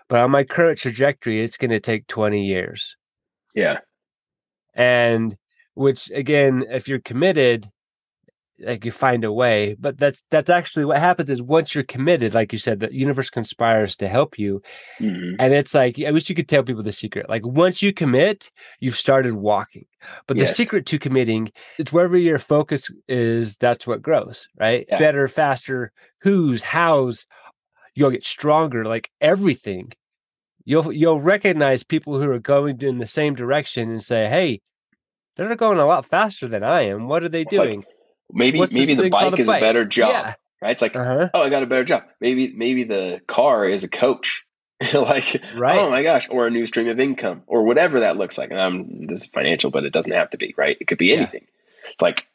but 0.09 0.21
on 0.21 0.31
my 0.31 0.43
current 0.43 0.79
trajectory, 0.79 1.39
it's 1.39 1.55
going 1.55 1.69
to 1.69 1.79
take 1.79 2.07
20 2.07 2.43
years. 2.43 2.97
Yeah. 3.53 3.81
And 4.73 5.37
which, 5.75 6.09
again, 6.09 6.65
if 6.71 6.87
you're 6.87 6.97
committed, 6.97 7.69
like 8.59 8.85
you 8.85 8.91
find 8.91 9.23
a 9.23 9.31
way. 9.33 9.75
But 9.79 9.97
that's 9.97 10.23
that's 10.31 10.49
actually 10.49 10.85
what 10.85 10.99
happens 10.99 11.29
is 11.29 11.41
once 11.41 11.75
you're 11.75 11.83
committed, 11.83 12.33
like 12.33 12.53
you 12.53 12.59
said, 12.59 12.79
the 12.79 12.93
universe 12.93 13.29
conspires 13.29 13.95
to 13.97 14.07
help 14.07 14.39
you. 14.39 14.61
Mhm. 14.99 15.35
And 15.39 15.53
it's 15.53 15.73
like, 15.73 15.99
I 15.99 16.11
wish 16.11 16.29
you 16.29 16.35
could 16.35 16.47
tell 16.47 16.63
people 16.63 16.83
the 16.83 16.91
secret. 16.91 17.29
Like 17.29 17.45
once 17.45 17.81
you 17.81 17.91
commit, 17.93 18.51
you've 18.79 18.97
started 18.97 19.33
walking. 19.33 19.85
But 20.27 20.37
the 20.37 20.45
secret 20.45 20.85
to 20.87 20.99
committing, 20.99 21.51
it's 21.79 21.91
wherever 21.91 22.17
your 22.17 22.39
focus 22.39 22.89
is, 23.07 23.57
that's 23.57 23.87
what 23.87 24.01
grows, 24.01 24.47
right? 24.59 24.85
Yeah. 24.87 24.99
Better, 24.99 25.27
faster, 25.27 25.91
who's, 26.21 26.61
how's, 26.61 27.25
you'll 27.95 28.11
get 28.11 28.23
stronger, 28.23 28.85
like 28.85 29.09
everything. 29.19 29.91
You'll 30.67 30.91
you'll 30.91 31.21
recognize 31.21 31.83
people 31.83 32.19
who 32.19 32.29
are 32.31 32.39
going 32.39 32.81
in 32.81 32.97
the 32.97 33.05
same 33.05 33.35
direction 33.35 33.89
and 33.89 34.03
say, 34.03 34.27
Hey, 34.27 34.61
they're 35.35 35.55
going 35.55 35.77
a 35.79 35.85
lot 35.85 36.05
faster 36.05 36.47
than 36.47 36.63
I 36.63 36.81
am. 36.83 37.07
What 37.07 37.23
are 37.23 37.29
they 37.29 37.41
It's 37.41 37.51
like, 37.53 37.67
doing? 37.69 37.85
Maybe 38.31 38.59
What's 38.59 38.73
maybe 38.73 38.93
the 38.95 39.03
thing 39.03 39.11
called 39.11 39.31
bike 39.33 39.39
a 39.39 39.43
is 39.43 39.49
a 39.49 39.59
better 39.59 39.85
job. 39.85 40.09
Yeah. 40.11 40.33
Right? 40.61 40.71
It's 40.71 40.81
like, 40.81 40.95
Uh-huh. 40.95 41.29
oh, 41.33 41.41
I 41.41 41.49
got 41.49 41.63
a 41.63 41.67
better 41.67 41.83
job. 41.83 42.03
Maybe 42.19 42.51
maybe 42.55 42.83
the 42.83 43.21
car 43.27 43.67
is 43.67 43.83
a 43.83 43.89
coach. 43.89 44.43
like 44.93 45.41
Right. 45.55 45.77
oh 45.79 45.89
my 45.89 46.03
gosh, 46.03 46.27
or 46.29 46.47
a 46.47 46.51
new 46.51 46.67
stream 46.67 46.89
of 46.89 46.99
income, 46.99 47.43
or 47.47 47.63
whatever 47.63 48.01
that 48.01 48.17
looks 48.17 48.37
like. 48.37 48.51
And 48.51 48.59
I'm 48.59 49.07
this 49.07 49.21
is 49.21 49.27
financial, 49.27 49.71
but 49.71 49.85
it 49.85 49.93
doesn't 49.93 50.11
have 50.11 50.31
to 50.31 50.37
be, 50.37 50.53
right? 50.57 50.75
It 50.81 50.87
could 50.87 50.97
be 50.97 51.07
Yeah. 51.07 51.17
anything. 51.17 51.45
It's 51.89 52.01
like, 52.01 52.25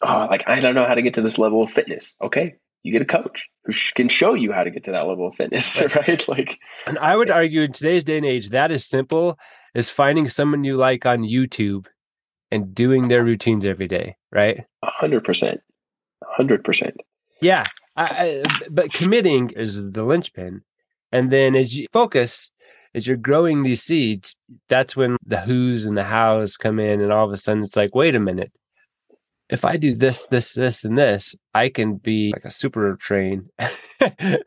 oh, 0.00 0.26
like 0.30 0.44
I 0.46 0.60
don't 0.60 0.74
know 0.74 0.86
how 0.86 0.94
to 0.94 1.02
get 1.02 1.14
to 1.14 1.20
this 1.22 1.36
level 1.38 1.62
of 1.62 1.70
fitness. 1.70 2.14
Okay, 2.22 2.54
you 2.82 2.92
get 2.92 3.02
a 3.02 3.04
coach 3.04 3.50
who 3.64 3.72
sh- 3.72 3.92
can 3.92 4.08
show 4.08 4.32
you 4.34 4.50
how 4.52 4.64
to 4.64 4.70
get 4.70 4.84
to 4.84 4.92
that 4.92 5.06
level 5.06 5.26
of 5.28 5.34
fitness, 5.34 5.82
right? 5.96 6.26
Like, 6.26 6.58
And 6.86 6.98
I 6.98 7.14
would 7.16 7.28
argue 7.30 7.62
in 7.62 7.72
today's 7.72 8.04
day 8.04 8.16
and 8.16 8.24
age, 8.24 8.48
that 8.50 8.70
is 8.70 8.86
simple 8.86 9.38
as 9.74 9.90
finding 9.90 10.26
someone 10.28 10.64
you 10.64 10.76
like 10.78 11.04
on 11.04 11.20
YouTube 11.22 11.86
and 12.50 12.74
doing 12.74 13.08
their 13.08 13.24
routines 13.24 13.64
every 13.66 13.88
day, 13.88 14.16
right? 14.32 14.64
a 14.82 14.90
hundred 14.90 15.24
percent, 15.24 15.60
a 16.22 16.26
hundred 16.32 16.64
percent. 16.64 16.96
Yeah. 17.40 17.64
I, 17.96 18.42
I, 18.44 18.44
but 18.70 18.92
committing 18.92 19.50
is 19.50 19.90
the 19.92 20.04
linchpin. 20.04 20.62
And 21.12 21.30
then 21.30 21.54
as 21.56 21.76
you 21.76 21.86
focus, 21.92 22.52
as 22.94 23.06
you're 23.06 23.16
growing 23.16 23.62
these 23.62 23.82
seeds, 23.82 24.36
that's 24.68 24.96
when 24.96 25.16
the 25.24 25.40
who's 25.40 25.84
and 25.84 25.96
the 25.96 26.04
hows 26.04 26.56
come 26.56 26.78
in. 26.78 27.00
And 27.00 27.12
all 27.12 27.26
of 27.26 27.32
a 27.32 27.36
sudden 27.36 27.62
it's 27.62 27.76
like, 27.76 27.94
wait 27.94 28.14
a 28.14 28.20
minute. 28.20 28.52
If 29.48 29.64
I 29.64 29.76
do 29.76 29.96
this, 29.96 30.28
this, 30.28 30.52
this, 30.52 30.84
and 30.84 30.96
this, 30.96 31.34
I 31.54 31.70
can 31.70 31.96
be 31.96 32.30
like 32.32 32.44
a 32.44 32.50
super 32.50 32.96
train. 32.96 33.48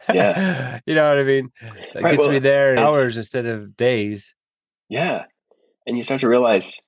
Yeah. 0.09 0.79
You 0.85 0.95
know 0.95 1.09
what 1.09 1.19
I 1.19 1.23
mean? 1.23 1.49
That 1.93 2.03
Right, 2.03 2.11
gets 2.11 2.21
well, 2.21 2.31
me 2.31 2.39
there 2.39 2.73
in 2.73 2.79
hours 2.79 3.17
instead 3.17 3.45
of 3.45 3.75
days. 3.75 4.33
Yeah. 4.89 5.25
And 5.85 5.97
you 5.97 6.03
start 6.03 6.21
to 6.21 6.29
realize 6.29 6.79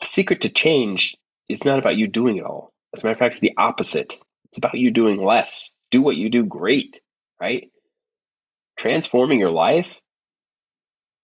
the 0.00 0.06
secret 0.06 0.42
to 0.42 0.48
change 0.48 1.16
is 1.48 1.64
not 1.64 1.78
about 1.78 1.96
you 1.96 2.06
doing 2.06 2.36
it 2.36 2.44
all. 2.44 2.72
As 2.94 3.02
a 3.02 3.06
matter 3.06 3.14
of 3.14 3.18
fact, 3.18 3.34
it's 3.34 3.40
the 3.40 3.56
opposite. 3.56 4.16
It's 4.46 4.58
about 4.58 4.74
you 4.74 4.90
doing 4.90 5.22
less. 5.22 5.72
Do 5.90 6.02
what 6.02 6.16
you 6.16 6.30
do 6.30 6.44
great, 6.44 7.00
right? 7.40 7.70
Transforming 8.76 9.40
your 9.40 9.50
life 9.50 10.00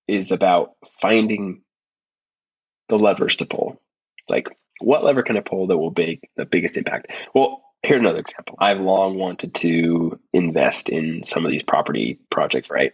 is 0.06 0.32
about 0.32 0.72
finding 1.00 1.62
the 2.88 2.98
levers 2.98 3.36
to 3.36 3.46
pull. 3.46 3.80
Like, 4.28 4.48
what 4.80 5.04
lever 5.04 5.22
can 5.22 5.36
I 5.36 5.40
pull 5.40 5.68
that 5.68 5.78
will 5.78 5.94
make 5.96 6.28
the 6.36 6.44
biggest 6.44 6.76
impact? 6.76 7.10
Well, 7.34 7.62
here's 7.82 8.00
another 8.00 8.18
example. 8.18 8.56
I've 8.58 8.80
long 8.80 9.18
wanted 9.18 9.54
to 9.56 10.18
invest 10.32 10.90
in 10.90 11.24
some 11.24 11.44
of 11.44 11.50
these 11.50 11.62
property 11.62 12.18
projects, 12.30 12.70
right? 12.70 12.92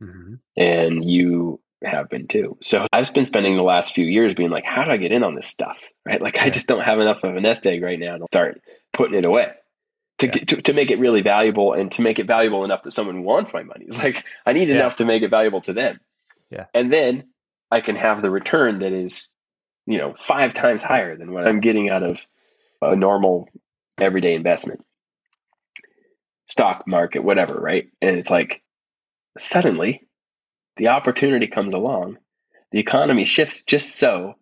Mm-hmm. 0.00 0.34
and 0.56 1.10
you 1.10 1.60
have 1.84 2.08
been 2.08 2.26
too. 2.26 2.56
So 2.60 2.86
I've 2.92 3.12
been 3.14 3.26
spending 3.26 3.56
the 3.56 3.62
last 3.62 3.94
few 3.94 4.04
years 4.04 4.34
being 4.34 4.50
like, 4.50 4.64
how 4.64 4.84
do 4.84 4.90
I 4.90 4.96
get 4.96 5.12
in 5.12 5.22
on 5.22 5.34
this 5.34 5.46
stuff? 5.46 5.78
Right? 6.04 6.20
Like 6.20 6.38
I 6.42 6.50
just 6.50 6.66
don't 6.66 6.80
have 6.82 6.98
enough 7.00 7.22
of 7.24 7.36
a 7.36 7.40
nest 7.40 7.66
egg 7.66 7.82
right 7.82 7.98
now 7.98 8.16
to 8.18 8.24
start 8.26 8.60
putting 8.92 9.16
it 9.18 9.24
away. 9.24 9.52
To, 10.18 10.26
Yeah. 10.26 10.32
get, 10.32 10.48
to, 10.48 10.62
to 10.62 10.72
make 10.72 10.90
it 10.90 10.98
really 10.98 11.20
valuable 11.20 11.74
and 11.74 11.92
to 11.92 12.02
make 12.02 12.18
it 12.18 12.26
valuable 12.26 12.64
enough 12.64 12.82
that 12.82 12.90
someone 12.92 13.22
wants 13.22 13.54
my 13.54 13.62
money. 13.62 13.84
It's 13.88 13.98
like 14.02 14.24
I 14.44 14.52
need 14.52 14.68
Yeah. 14.68 14.76
enough 14.76 14.96
to 14.96 15.04
make 15.04 15.22
it 15.22 15.30
valuable 15.30 15.60
to 15.62 15.72
them. 15.72 16.00
Yeah. 16.50 16.64
And 16.74 16.92
then 16.92 17.28
I 17.70 17.80
can 17.80 17.94
have 17.96 18.22
the 18.22 18.30
return 18.30 18.80
that 18.80 18.92
is, 18.92 19.28
you 19.86 19.98
know, 19.98 20.14
five 20.24 20.54
times 20.54 20.82
higher 20.82 21.16
than 21.16 21.32
what 21.32 21.46
I'm 21.46 21.60
getting 21.60 21.88
out 21.90 22.02
of 22.02 22.24
a 22.82 22.96
normal 22.96 23.48
everyday 23.98 24.34
investment. 24.34 24.84
Stock 26.46 26.86
market, 26.86 27.22
whatever, 27.22 27.54
right? 27.54 27.88
And 28.00 28.16
it's 28.16 28.30
like 28.30 28.62
suddenly 29.36 30.07
the 30.78 30.88
opportunity 30.88 31.46
comes 31.46 31.74
along, 31.74 32.18
the 32.72 32.80
economy 32.80 33.24
shifts 33.24 33.62
just 33.66 33.96
so 33.96 34.34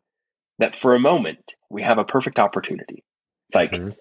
that 0.58 0.76
for 0.76 0.94
a 0.94 1.00
moment 1.00 1.54
we 1.68 1.82
have 1.82 1.98
a 1.98 2.04
perfect 2.04 2.38
opportunity. 2.38 3.04
It's 3.48 3.56
like 3.56 3.72
Mhm. 3.72 3.96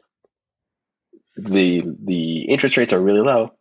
the 1.38 1.84
the 2.04 2.42
interest 2.44 2.78
rates 2.78 2.94
are 2.94 3.02
really 3.02 3.22
low 3.22 3.54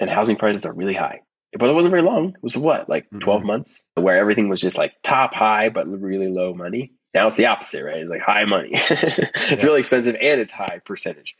and 0.00 0.10
housing 0.10 0.36
prices 0.36 0.66
are 0.66 0.72
really 0.74 0.94
high. 0.94 1.20
But 1.58 1.70
it 1.70 1.74
wasn't 1.74 1.92
very 1.92 2.02
long. 2.02 2.30
It 2.30 2.42
was 2.42 2.58
what, 2.58 2.88
like 2.88 3.08
Mhm. 3.10 3.20
12 3.20 3.44
months 3.44 3.82
where 3.94 4.18
everything 4.18 4.48
was 4.48 4.60
just 4.60 4.76
like 4.76 4.92
top 5.02 5.32
high 5.32 5.68
but 5.70 5.86
really 5.88 6.28
low 6.28 6.52
money. 6.52 6.92
Now 7.14 7.28
it's 7.28 7.36
the 7.36 7.46
opposite, 7.46 7.82
right? 7.82 7.98
It's 7.98 8.10
like 8.10 8.20
high 8.20 8.44
money. 8.44 8.70
it's 8.74 9.50
Yeah. 9.50 9.64
really 9.64 9.80
expensive 9.80 10.16
and 10.20 10.40
it's 10.40 10.52
high 10.52 10.80
percentage. 10.84 11.34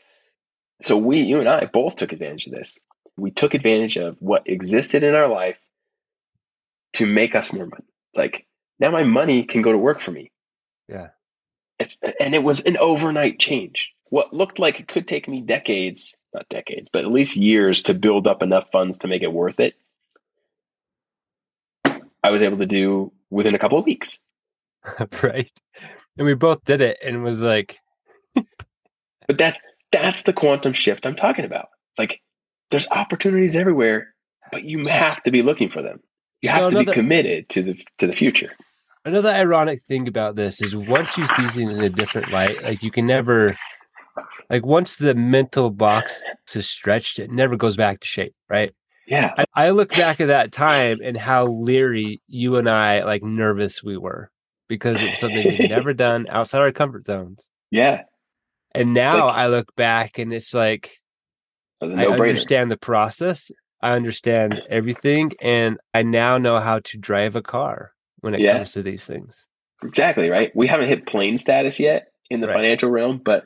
So 0.81 0.97
we, 0.97 1.21
you 1.21 1.39
and 1.39 1.49
I, 1.49 1.65
both 1.65 1.95
took 1.97 2.13
advantage 2.13 2.47
of 2.47 2.53
this. 2.53 2.77
We 3.15 3.31
took 3.31 3.53
advantage 3.53 3.97
of 3.97 4.17
what 4.19 4.43
existed 4.47 5.03
in 5.03 5.13
our 5.15 5.27
life 5.27 5.59
to 6.97 7.05
make 7.05 7.35
us 7.35 7.53
more 7.53 7.65
money. 7.65 7.85
Like 8.15 8.45
now 8.79 8.91
my 8.91 9.03
money 9.03 9.43
can 9.43 9.61
go 9.61 9.71
to 9.71 9.77
work 9.77 10.01
for 10.01 10.11
me. 10.11 10.31
Yeah. 10.87 11.09
And 12.19 12.33
it 12.33 12.43
was 12.43 12.61
an 12.61 12.77
overnight 12.77 13.39
change. 13.39 13.91
What 14.09 14.33
looked 14.33 14.57
like 14.57 14.79
it 14.79 14.87
could 14.87 15.07
take 15.07 15.27
me 15.27 15.41
decades, 15.41 16.15
not 16.33 16.49
decades, 16.49 16.89
but 16.91 17.03
at 17.03 17.11
least 17.11 17.35
years 17.35 17.83
to 17.83 17.93
build 17.93 18.25
up 18.25 18.41
enough 18.41 18.71
funds 18.71 18.99
to 18.99 19.07
make 19.07 19.21
it 19.21 19.31
worth 19.31 19.59
it. 19.59 19.75
I 22.23 22.31
was 22.31 22.41
able 22.41 22.57
to 22.57 22.65
do 22.65 23.11
within 23.29 23.55
a 23.55 23.59
couple 23.59 23.77
of 23.77 23.85
weeks. 23.85 24.19
right. 25.23 25.51
And 26.17 26.25
we 26.25 26.33
both 26.33 26.65
did 26.65 26.81
it 26.81 26.97
and 27.03 27.23
was 27.23 27.43
like, 27.43 27.77
But 29.27 29.37
that 29.37 29.59
that's 29.91 30.23
the 30.23 30.33
quantum 30.33 30.73
shift 30.73 31.05
I'm 31.05 31.15
talking 31.15 31.45
about. 31.45 31.67
It's 31.91 31.99
like 31.99 32.21
there's 32.71 32.87
opportunities 32.89 33.55
everywhere, 33.55 34.13
but 34.51 34.63
you 34.63 34.87
have 34.87 35.21
to 35.23 35.31
be 35.31 35.41
looking 35.41 35.69
for 35.69 35.81
them. 35.81 35.99
You 36.41 36.49
So 36.49 36.53
have 36.53 36.61
to 36.61 36.67
another- 36.77 36.85
be 36.85 36.91
committed 36.93 37.49
to 37.49 37.63
the 37.63 37.83
to 37.97 38.07
the 38.07 38.13
future. 38.13 38.53
Another 39.05 39.29
ironic 39.29 39.83
thing 39.85 40.07
about 40.07 40.35
this 40.35 40.61
is 40.61 40.75
once 40.75 41.17
you 41.17 41.25
see 41.37 41.47
things 41.47 41.77
in 41.77 41.83
a 41.83 41.89
different 41.89 42.31
light, 42.31 42.61
like 42.63 42.83
you 42.83 42.91
can 42.91 43.07
never, 43.07 43.57
like 44.49 44.65
once 44.65 44.97
the 44.97 45.15
mental 45.15 45.69
box 45.69 46.21
is 46.53 46.69
stretched, 46.69 47.17
it 47.17 47.31
never 47.31 47.55
goes 47.55 47.77
back 47.77 48.01
to 48.01 48.07
shape, 48.07 48.35
right? 48.49 48.69
Yeah. 49.07 49.33
I, 49.37 49.45
I 49.55 49.69
look 49.69 49.91
back 49.91 50.19
at 50.19 50.27
that 50.27 50.51
time 50.51 50.97
and 51.01 51.15
how 51.15 51.47
leery 51.47 52.21
you 52.27 52.57
and 52.57 52.69
I, 52.69 53.03
like 53.05 53.23
nervous 53.23 53.81
we 53.81 53.95
were 53.95 54.29
because 54.67 55.01
it's 55.01 55.21
something 55.21 55.47
we've 55.57 55.69
never 55.69 55.93
done 55.93 56.27
outside 56.29 56.59
our 56.59 56.73
comfort 56.73 57.05
zones. 57.07 57.47
Yeah. 57.71 58.01
And 58.75 58.93
now 58.93 59.27
Like- 59.27 59.35
I 59.37 59.47
look 59.47 59.73
back 59.77 60.17
and 60.19 60.33
it's 60.33 60.53
like, 60.53 60.97
It 61.81 61.85
was 61.85 61.95
I 61.95 62.05
understand 62.07 62.69
the 62.69 62.75
process. 62.77 63.51
I 63.81 63.91
understand 63.93 64.61
everything. 64.69 65.33
And 65.41 65.77
I 65.93 66.03
now 66.03 66.37
know 66.37 66.59
how 66.59 66.79
to 66.79 66.97
drive 66.97 67.35
a 67.35 67.41
car 67.41 67.91
when 68.21 68.33
it 68.33 68.39
Yeah. 68.41 68.53
comes 68.57 68.71
to 68.73 68.83
these 68.83 69.03
things. 69.05 69.47
Exactly, 69.83 70.29
right? 70.29 70.51
We 70.55 70.67
haven't 70.67 70.89
hit 70.89 71.05
plane 71.05 71.37
status 71.37 71.79
yet 71.79 72.07
in 72.29 72.41
the 72.41 72.47
Right. 72.47 72.55
financial 72.57 72.89
realm, 72.89 73.21
but 73.23 73.43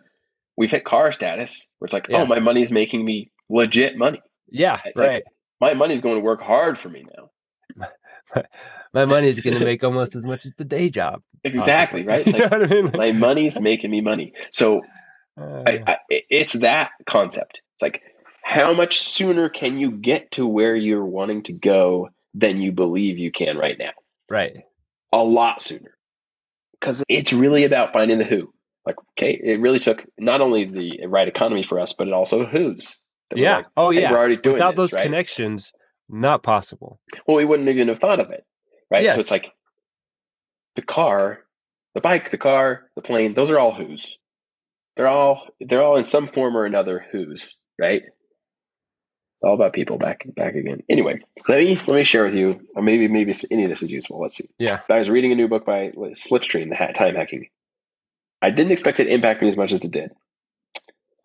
we've 0.56 0.72
hit 0.72 0.86
car 0.86 1.12
status 1.12 1.68
where 1.80 1.86
it's 1.88 1.94
like, 1.94 2.08
Yeah. 2.10 2.22
oh, 2.22 2.26
my 2.26 2.40
money's 2.40 2.72
making 2.72 3.04
me 3.04 3.32
legit 3.50 3.98
money. 3.98 4.22
Yeah, 4.50 4.80
It's 4.86 4.98
like- 4.98 5.08
right. 5.08 5.24
My 5.60 5.74
money's 5.76 6.02
going 6.02 6.16
to 6.16 6.22
work 6.22 6.42
hard 6.42 6.80
for 6.80 6.90
me 6.90 7.06
now. 7.18 7.88
My 8.94 9.06
money 9.06 9.28
is 9.28 9.40
going 9.42 9.58
to 9.60 9.64
make 9.66 9.84
almost 9.84 10.16
as 10.16 10.26
much 10.26 10.46
as 10.46 10.54
the 10.58 10.66
day 10.66 10.90
job. 10.90 11.22
Exactly, 11.44 12.04
possibly. 12.04 12.40
right? 12.42 12.52
You 12.54 12.60
know 12.60 12.66
I 12.80 12.82
mean? 12.82 12.92
my 12.96 13.12
money's 13.12 13.60
making 13.60 13.92
me 13.92 14.02
money. 14.02 14.34
So 14.52 14.82
Uh, 15.40 15.64
I, 15.68 15.80
I, 15.88 15.98
it's 16.30 16.54
that 16.54 16.92
concept. 17.08 17.62
It's 17.76 17.82
like, 17.82 18.02
how 18.44 18.74
much 18.74 19.02
sooner 19.02 19.50
can 19.50 19.78
you 19.78 19.92
get 19.92 20.32
to 20.32 20.48
where 20.48 20.76
you're 20.76 21.06
wanting 21.06 21.44
to 21.44 21.54
go 21.54 22.10
than 22.34 22.62
you 22.62 22.72
believe 22.72 23.20
you 23.20 23.32
can 23.32 23.58
right 23.58 23.78
now? 23.78 23.92
right. 24.30 24.64
A 25.14 25.18
lot 25.18 25.62
sooner. 25.62 25.98
because 26.80 27.04
it's 27.10 27.34
really 27.34 27.66
about 27.66 27.94
finding 27.94 28.18
the 28.18 28.26
who. 28.26 28.54
Like, 28.86 28.96
okay, 29.12 29.40
it 29.42 29.60
really 29.60 29.80
took 29.80 30.06
not 30.18 30.42
only 30.42 30.66
the 30.66 31.06
right 31.06 31.28
economy 31.28 31.64
for 31.64 31.80
us, 31.80 31.94
but 31.94 32.08
it 32.08 32.14
also 32.14 32.46
who's. 32.46 32.98
Yeah. 33.34 33.58
like, 33.58 33.66
oh 33.78 33.92
hey, 33.92 34.02
yeah. 34.02 34.12
we're 34.12 34.18
already 34.18 34.38
doing 34.38 34.56
it. 34.56 34.60
Without 34.60 34.76
this, 34.76 34.92
those 34.92 34.94
right? 34.94 35.04
connections, 35.04 35.72
not 36.10 36.44
possible. 36.44 37.00
well, 37.28 37.38
we 37.38 37.46
wouldn't 37.46 37.70
even 37.70 37.88
have 37.88 38.00
thought 38.00 38.20
of 38.20 38.32
it, 38.32 38.46
right? 38.90 39.04
Yes. 39.04 39.14
So 39.14 39.20
it's 39.22 39.32
like 39.32 39.52
the 40.76 40.82
car, 40.82 41.40
the 41.94 42.02
bike, 42.02 42.32
the 42.32 42.38
car, 42.38 42.90
the 42.96 43.02
plane. 43.02 43.34
Those 43.34 43.52
are 43.52 43.60
all 43.60 43.74
who's. 43.74 44.18
They're 44.96 45.08
all 45.08 45.48
they're 45.60 45.84
all 45.84 45.98
in 45.98 46.04
some 46.04 46.28
form 46.28 46.58
or 46.58 46.66
another 46.66 47.06
who's, 47.12 47.58
right? 47.80 48.04
It's 49.42 49.48
all 49.48 49.56
about 49.56 49.74
people. 49.74 49.98
Back 49.98 50.24
back 50.36 50.54
again. 50.54 50.84
Anyway, 50.88 51.20
let 51.48 51.64
me 51.64 51.76
let 51.88 51.96
me 51.96 52.04
share 52.04 52.24
with 52.24 52.36
you. 52.36 52.62
Or 52.76 52.84
maybe 52.84 53.08
maybe 53.08 53.34
any 53.50 53.64
of 53.64 53.72
this 53.72 53.82
is 53.82 53.90
useful. 53.90 54.22
Let's 54.22 54.38
see. 54.38 54.48
Yeah. 54.60 54.82
I 54.88 55.00
was 55.00 55.10
reading 55.10 55.32
a 55.32 55.36
new 55.36 55.48
book 55.48 55.66
by 55.66 55.90
Slipstream, 55.90 56.70
the 56.70 56.94
time 56.94 57.16
hacking. 57.16 57.48
I 58.40 58.52
didn't 58.52 58.72
expect 58.72 59.00
it 59.00 59.06
to 59.06 59.12
impact 59.12 59.42
me 59.42 59.48
as 59.48 59.58
much 59.58 59.74
as 59.74 59.84
it 59.84 59.92
did. 59.92 60.12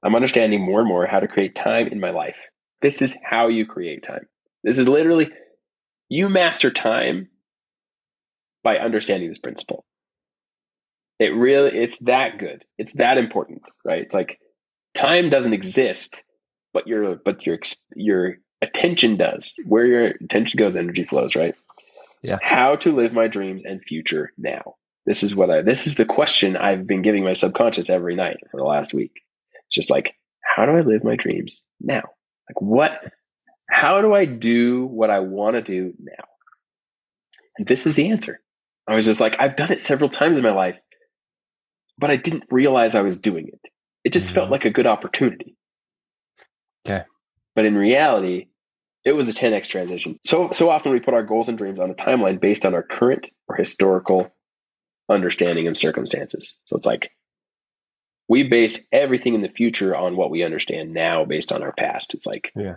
I'm 0.02 0.14
understanding 0.14 0.62
more 0.62 0.80
and 0.80 0.88
more 0.88 1.04
how 1.04 1.20
to 1.20 1.28
create 1.28 1.54
time 1.54 1.88
in 1.88 2.00
my 2.00 2.08
life. 2.08 2.38
This 2.80 3.02
is 3.02 3.18
how 3.22 3.48
you 3.48 3.66
create 3.66 4.02
time. 4.02 4.26
This 4.64 4.78
is 4.78 4.88
literally 4.88 5.30
you 6.08 6.30
master 6.30 6.70
time 6.70 7.28
by 8.64 8.78
understanding 8.78 9.28
this 9.28 9.36
principle. 9.36 9.84
It 11.18 11.34
really 11.34 11.78
it's 11.78 11.98
that 11.98 12.38
good. 12.38 12.64
It's 12.78 12.92
that 12.94 13.18
important, 13.18 13.60
right? 13.84 14.00
It's 14.00 14.14
like 14.14 14.38
time 14.94 15.28
doesn't 15.28 15.52
exist, 15.52 16.24
but 16.76 16.86
your 16.86 17.16
but 17.16 17.46
your 17.46 17.58
your 17.94 18.36
attention 18.60 19.16
does. 19.16 19.54
Where 19.64 19.86
your 19.86 20.04
attention 20.22 20.58
goes, 20.58 20.76
energy 20.76 21.04
flows, 21.04 21.34
right? 21.34 21.54
Yeah. 22.22 22.36
How 22.42 22.76
to 22.76 22.94
live 22.94 23.14
my 23.14 23.28
dreams 23.28 23.64
and 23.64 23.82
future 23.82 24.32
now. 24.36 24.74
This 25.06 25.22
is 25.22 25.34
what 25.34 25.48
I 25.50 25.62
this 25.62 25.86
is 25.86 25.94
the 25.94 26.04
question 26.04 26.54
I've 26.54 26.86
been 26.86 27.00
giving 27.00 27.24
my 27.24 27.32
subconscious 27.32 27.88
every 27.88 28.14
night 28.14 28.36
for 28.50 28.58
the 28.58 28.64
last 28.64 28.92
week. 28.92 29.12
It's 29.66 29.74
just 29.74 29.88
like, 29.90 30.14
how 30.54 30.66
do 30.66 30.72
I 30.72 30.80
live 30.80 31.02
my 31.02 31.16
dreams 31.16 31.62
now? 31.80 32.02
Like 32.50 32.60
what 32.60 32.90
how 33.70 34.02
do 34.02 34.12
I 34.14 34.26
do 34.26 34.84
what 34.84 35.08
I 35.08 35.20
want 35.20 35.54
to 35.56 35.62
do 35.62 35.94
now? 35.98 36.24
And 37.56 37.66
this 37.66 37.86
is 37.86 37.94
the 37.94 38.10
answer. 38.10 38.38
I 38.86 38.94
was 38.94 39.06
just 39.06 39.20
like, 39.20 39.36
I've 39.40 39.56
done 39.56 39.72
it 39.72 39.80
several 39.80 40.10
times 40.10 40.36
in 40.36 40.44
my 40.44 40.52
life, 40.52 40.76
but 41.98 42.10
I 42.10 42.16
didn't 42.16 42.44
realize 42.50 42.94
I 42.94 43.00
was 43.00 43.18
doing 43.18 43.48
it. 43.48 43.70
It 44.04 44.12
just 44.12 44.34
felt 44.34 44.48
Mhm. 44.48 44.52
like 44.52 44.64
a 44.66 44.70
good 44.70 44.86
opportunity. 44.86 45.55
Okay. 46.86 47.04
But 47.54 47.64
in 47.64 47.74
reality, 47.76 48.48
it 49.04 49.14
was 49.16 49.28
a 49.28 49.32
10x 49.32 49.68
transition. 49.68 50.18
So 50.24 50.50
so 50.52 50.70
often 50.70 50.92
we 50.92 51.00
put 51.00 51.14
our 51.14 51.22
goals 51.22 51.48
and 51.48 51.56
dreams 51.58 51.80
on 51.80 51.90
a 51.90 51.94
timeline 51.94 52.40
based 52.40 52.66
on 52.66 52.74
our 52.74 52.82
current 52.82 53.28
or 53.48 53.56
historical 53.56 54.30
understanding 55.08 55.66
and 55.66 55.76
circumstances. 55.76 56.54
So 56.64 56.76
it's 56.76 56.86
like 56.86 57.10
we 58.28 58.42
base 58.42 58.82
everything 58.90 59.34
in 59.34 59.40
the 59.42 59.48
future 59.48 59.94
on 59.94 60.16
what 60.16 60.30
we 60.30 60.42
understand 60.42 60.92
now 60.92 61.24
based 61.24 61.52
on 61.52 61.62
our 61.62 61.72
past. 61.72 62.14
It's 62.14 62.26
like 62.26 62.52
Yeah. 62.56 62.76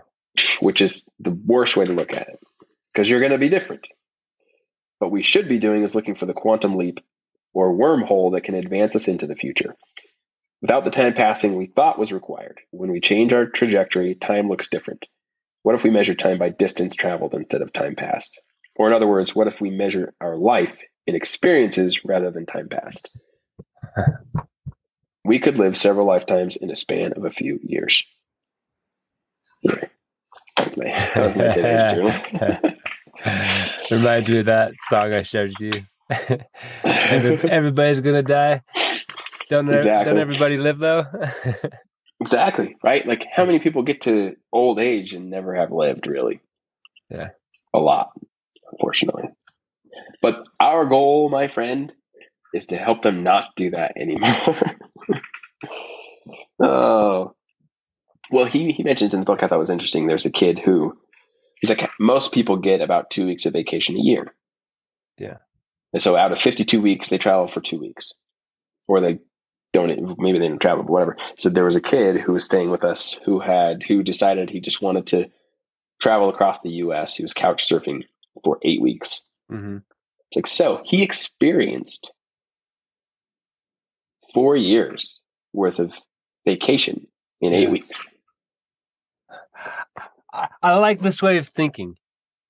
which 0.60 0.82
is 0.82 1.04
the 1.20 1.32
worst 1.32 1.76
way 1.76 1.86
to 1.86 1.94
look 1.94 2.14
at 2.14 2.28
it 2.30 2.40
because 2.94 3.10
you're 3.10 3.20
going 3.20 3.32
to 3.32 3.38
be 3.40 3.50
different. 3.50 3.88
What 5.00 5.12
we 5.12 5.24
should 5.24 5.48
be 5.48 5.60
doing 5.60 5.84
is 5.84 5.96
looking 5.96 6.16
for 6.16 6.26
the 6.26 6.34
quantum 6.34 6.76
leap 6.76 7.00
or 7.54 7.74
wormhole 7.74 8.34
that 8.34 8.44
can 8.44 8.54
advance 8.56 8.96
us 8.96 9.08
into 9.08 9.26
the 9.26 9.36
future. 9.36 9.76
Without 10.62 10.84
the 10.84 10.92
time 10.92 11.14
passing 11.14 11.56
we 11.56 11.68
thought 11.68 12.00
was 12.00 12.12
required, 12.12 12.60
when 12.72 12.92
we 12.92 13.00
change 13.00 13.34
our 13.34 13.46
trajectory, 13.46 14.16
time 14.16 14.50
looks 14.50 14.70
different. 14.70 15.06
What 15.64 15.76
if 15.76 15.84
we 15.84 15.90
measure 15.90 16.16
time 16.16 16.38
by 16.38 16.50
distance 16.50 16.96
traveled 16.96 17.34
instead 17.34 17.62
of 17.62 17.72
time 17.72 17.96
passed? 17.96 18.40
Or, 18.76 18.88
in 18.88 18.94
other 18.94 19.08
words, 19.08 19.36
what 19.36 19.48
if 19.48 19.62
we 19.62 19.70
measure 19.70 20.14
our 20.22 20.36
life 20.36 20.78
in 21.06 21.16
experiences 21.16 22.04
rather 22.06 22.32
than 22.32 22.46
time 22.46 22.70
passed? 22.70 23.10
we 25.26 25.40
could 25.40 25.58
live 25.58 25.78
several 25.78 26.08
lifetimes 26.08 26.56
in 26.56 26.72
a 26.72 26.76
span 26.76 27.14
of 27.14 27.26
a 27.26 27.30
few 27.30 27.60
years. 27.62 28.04
Anyway, 29.64 29.90
that 30.56 30.66
was 30.66 30.78
my, 30.78 30.86
that 30.86 31.24
was 31.24 31.36
my. 31.36 32.76
Reminds 33.92 34.30
me 34.30 34.40
of 34.40 34.46
that 34.46 34.72
song 34.90 35.14
I 35.14 35.24
showed 35.24 35.54
you. 35.60 35.72
Everybody's 36.84 38.02
gonna 38.02 38.24
die. 38.24 38.64
Don't, 39.50 39.68
Exactly. 39.68 40.12
don't 40.12 40.22
everybody 40.22 40.58
live 40.58 40.80
though? 40.80 41.06
Exactly, 42.22 42.76
right? 42.84 43.08
Like, 43.08 43.26
how 43.34 43.46
many 43.46 43.60
people 43.60 43.84
get 43.84 44.02
to 44.02 44.36
old 44.52 44.80
age 44.80 45.14
and 45.14 45.30
never 45.30 45.56
have 45.56 45.72
lived, 45.72 46.06
really? 46.06 46.42
Yeah. 47.10 47.30
A 47.74 47.80
lot, 47.80 48.12
unfortunately. 48.74 49.30
But 50.22 50.44
our 50.62 50.86
goal, 50.86 51.30
my 51.30 51.48
friend, 51.48 51.94
is 52.54 52.68
to 52.68 52.78
help 52.78 53.04
them 53.04 53.24
not 53.24 53.46
do 53.56 53.72
that 53.72 53.94
anymore. 53.98 54.58
oh. 56.62 57.36
Well, 58.32 58.46
he, 58.46 58.74
he 58.74 58.84
mentions 58.84 59.14
in 59.14 59.22
the 59.22 59.26
book, 59.26 59.42
I 59.42 59.48
thought 59.48 59.60
was 59.60 59.70
interesting. 59.70 60.06
There's 60.06 60.26
a 60.26 60.32
kid 60.32 60.60
who, 60.60 60.98
he's 61.62 61.70
like, 61.70 61.90
most 62.02 62.34
people 62.34 62.58
get 62.58 62.82
about 62.82 63.10
two 63.10 63.26
weeks 63.26 63.46
of 63.46 63.54
vacation 63.54 63.96
a 63.96 64.02
year. 64.02 64.36
Yeah. 65.18 65.38
And 65.94 66.02
so 66.02 66.18
out 66.18 66.34
of 66.34 66.40
52 66.40 66.82
weeks, 66.82 67.08
they 67.08 67.18
travel 67.18 67.48
for 67.48 67.62
two 67.62 67.80
weeks. 67.80 68.12
Or 68.90 69.00
they 69.00 69.20
don't, 69.74 70.18
maybe 70.20 70.40
they 70.40 70.48
didn't 70.48 70.62
travel, 70.62 70.84
but 70.84 70.92
whatever. 70.92 71.18
So 71.38 71.50
there 71.50 71.66
was 71.66 71.76
a 71.76 71.82
kid 71.82 72.20
who 72.20 72.34
was 72.34 72.44
staying 72.44 72.70
with 72.72 72.84
us 72.84 73.14
who 73.26 73.40
had, 73.40 73.84
who 73.84 74.04
decided 74.04 74.50
he 74.50 74.60
just 74.60 74.82
wanted 74.82 75.08
to 75.08 75.26
travel 76.00 76.30
across 76.30 76.60
the 76.62 76.70
US. 76.70 77.16
He 77.16 77.24
was 77.24 77.34
couch 77.34 77.68
surfing 77.68 78.04
for 78.44 78.60
eight 78.64 78.82
weeks. 78.82 79.22
hmm 79.50 79.78
It's 80.28 80.36
like, 80.38 80.48
so 80.48 80.82
he 80.84 81.04
experienced 81.04 82.12
four 84.34 84.56
years 84.56 85.20
worth 85.54 85.80
of 85.80 85.94
vacation 86.46 87.08
in 87.42 87.54
eight 87.54 87.70
weeks. 87.70 87.92
I, 90.32 90.48
I 90.62 90.76
like 90.76 91.02
this 91.02 91.22
way 91.22 91.38
of 91.38 91.48
thinking, 91.48 91.98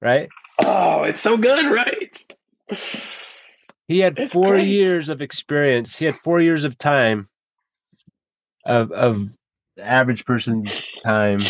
right? 0.01 0.29
Oh, 0.63 1.03
it's 1.03 1.21
so 1.21 1.37
good, 1.37 1.65
right? 1.71 2.35
He 3.89 3.99
had 3.99 4.19
It's 4.19 4.31
four 4.31 4.49
great. 4.51 4.67
years 4.67 5.09
of 5.09 5.19
experience. 5.19 5.95
He 5.95 6.05
had 6.05 6.13
four 6.13 6.39
years 6.39 6.63
of 6.63 6.77
time 6.77 7.27
of 8.63 8.91
of 8.91 9.29
the 9.75 9.83
average 9.83 10.25
person's 10.25 10.79
time, 11.03 11.41